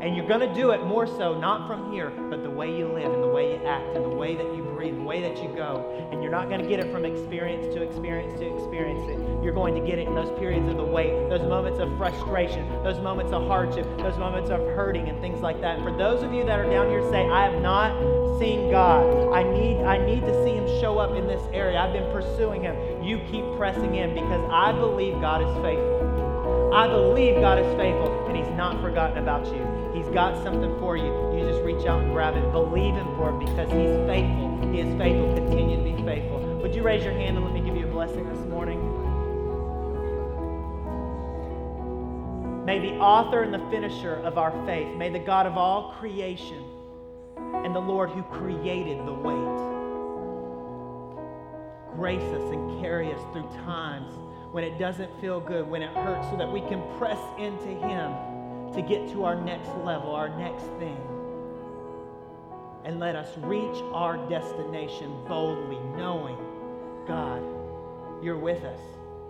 And 0.00 0.16
you're 0.16 0.26
going 0.26 0.40
to 0.40 0.54
do 0.54 0.70
it 0.70 0.82
more 0.86 1.06
so, 1.06 1.38
not 1.38 1.68
from 1.68 1.92
here, 1.92 2.08
but 2.30 2.42
the 2.42 2.48
way 2.48 2.74
you 2.74 2.88
live 2.88 3.12
and 3.12 3.22
the 3.22 3.28
way 3.28 3.52
you 3.52 3.66
act 3.66 3.94
and 3.96 4.02
the 4.02 4.16
way 4.16 4.34
that 4.34 4.56
you 4.56 4.65
the 4.76 5.02
way 5.02 5.22
that 5.22 5.42
you 5.42 5.48
go. 5.56 6.08
And 6.12 6.22
you're 6.22 6.30
not 6.30 6.48
going 6.48 6.60
to 6.60 6.68
get 6.68 6.80
it 6.80 6.92
from 6.92 7.04
experience 7.04 7.74
to 7.74 7.82
experience 7.82 8.38
to 8.38 8.54
experience 8.54 9.08
it. 9.08 9.18
You're 9.42 9.54
going 9.54 9.74
to 9.74 9.80
get 9.80 9.98
it 9.98 10.06
in 10.06 10.14
those 10.14 10.36
periods 10.38 10.68
of 10.68 10.76
the 10.76 10.84
wait, 10.84 11.28
those 11.28 11.40
moments 11.40 11.78
of 11.80 11.96
frustration, 11.96 12.68
those 12.82 13.00
moments 13.00 13.32
of 13.32 13.46
hardship, 13.46 13.84
those 13.98 14.18
moments 14.18 14.50
of 14.50 14.60
hurting 14.60 15.08
and 15.08 15.20
things 15.20 15.40
like 15.40 15.60
that. 15.62 15.76
And 15.76 15.84
for 15.84 15.96
those 15.96 16.22
of 16.22 16.32
you 16.32 16.44
that 16.44 16.58
are 16.58 16.70
down 16.70 16.88
here 16.88 17.02
saying, 17.10 17.30
I 17.30 17.44
have 17.48 17.60
not 17.62 17.96
seen 18.38 18.70
God, 18.70 19.32
I 19.32 19.42
need, 19.42 19.82
I 19.82 20.04
need 20.04 20.20
to 20.20 20.44
see 20.44 20.52
Him 20.52 20.66
show 20.80 20.98
up 20.98 21.16
in 21.16 21.26
this 21.26 21.42
area. 21.52 21.78
I've 21.78 21.92
been 21.92 22.10
pursuing 22.12 22.62
Him. 22.62 23.02
You 23.02 23.18
keep 23.30 23.44
pressing 23.56 23.94
in 23.94 24.14
because 24.14 24.46
I 24.52 24.72
believe 24.72 25.14
God 25.20 25.40
is 25.40 25.64
faithful. 25.64 26.70
I 26.74 26.86
believe 26.86 27.36
God 27.40 27.58
is 27.58 27.76
faithful 27.76 28.26
and 28.26 28.36
He's 28.36 28.48
not 28.56 28.80
forgotten 28.82 29.18
about 29.18 29.46
you. 29.46 29.75
He's 29.96 30.08
got 30.08 30.42
something 30.42 30.78
for 30.78 30.98
you. 30.98 31.06
You 31.34 31.48
just 31.48 31.62
reach 31.62 31.86
out 31.86 32.02
and 32.02 32.12
grab 32.12 32.36
it. 32.36 32.52
Believe 32.52 32.94
Him 32.94 33.06
for 33.16 33.30
it 33.30 33.46
because 33.46 33.70
He's 33.70 33.96
faithful. 34.06 34.70
He 34.70 34.80
is 34.80 34.98
faithful. 34.98 35.34
Continue 35.34 35.78
to 35.78 35.82
be 35.82 36.02
faithful. 36.04 36.38
Would 36.60 36.74
you 36.74 36.82
raise 36.82 37.02
your 37.02 37.14
hand 37.14 37.38
and 37.38 37.46
let 37.46 37.54
me 37.54 37.60
give 37.62 37.74
you 37.74 37.86
a 37.86 37.90
blessing 37.90 38.28
this 38.28 38.46
morning? 38.46 38.78
May 42.66 42.78
the 42.78 42.96
author 42.98 43.42
and 43.42 43.54
the 43.54 43.70
finisher 43.70 44.16
of 44.16 44.36
our 44.36 44.50
faith, 44.66 44.94
may 44.98 45.08
the 45.08 45.18
God 45.18 45.46
of 45.46 45.56
all 45.56 45.94
creation 45.98 46.62
and 47.64 47.74
the 47.74 47.80
Lord 47.80 48.10
who 48.10 48.22
created 48.24 48.98
the 49.06 49.14
wait 49.14 49.76
grace 51.96 52.20
us 52.20 52.52
and 52.52 52.78
carry 52.82 53.10
us 53.10 53.20
through 53.32 53.48
times 53.64 54.12
when 54.52 54.62
it 54.62 54.78
doesn't 54.78 55.10
feel 55.18 55.40
good, 55.40 55.66
when 55.66 55.80
it 55.80 55.96
hurts, 55.96 56.28
so 56.28 56.36
that 56.36 56.52
we 56.52 56.60
can 56.60 56.82
press 56.98 57.18
into 57.38 57.68
Him 57.68 58.35
to 58.74 58.82
get 58.82 59.08
to 59.10 59.24
our 59.24 59.34
next 59.34 59.70
level, 59.84 60.14
our 60.14 60.28
next 60.38 60.64
thing. 60.78 61.00
And 62.84 63.00
let 63.00 63.16
us 63.16 63.36
reach 63.38 63.76
our 63.92 64.16
destination 64.28 65.24
boldly, 65.26 65.78
knowing, 65.96 66.36
God, 67.06 67.42
you're 68.22 68.38
with 68.38 68.62
us. 68.64 68.80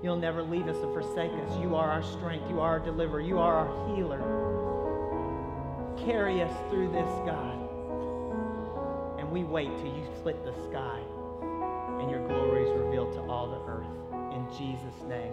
You'll 0.02 0.16
never 0.16 0.42
leave 0.42 0.68
us 0.68 0.76
or 0.76 0.92
forsake 0.92 1.32
us. 1.32 1.58
You 1.58 1.74
are 1.74 1.90
our 1.90 2.02
strength. 2.02 2.50
You 2.50 2.60
are 2.60 2.78
our 2.78 2.80
deliverer. 2.80 3.20
You 3.20 3.38
are 3.38 3.66
our 3.66 3.96
healer. 3.96 4.20
Carry 6.04 6.42
us 6.42 6.52
through 6.70 6.92
this, 6.92 7.10
God. 7.24 7.58
And 9.18 9.30
we 9.30 9.44
wait 9.44 9.74
till 9.78 9.86
you 9.86 10.04
split 10.18 10.44
the 10.44 10.52
sky 10.68 11.00
and 12.00 12.10
your 12.10 12.26
glory 12.28 12.68
is 12.68 12.78
revealed 12.78 13.12
to 13.14 13.20
all 13.22 13.48
the 13.48 13.60
earth. 13.66 13.86
In 14.34 14.46
Jesus' 14.56 15.02
name, 15.08 15.32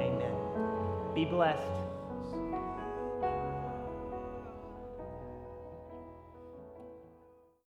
amen. 0.00 1.14
Be 1.14 1.24
blessed. 1.24 1.87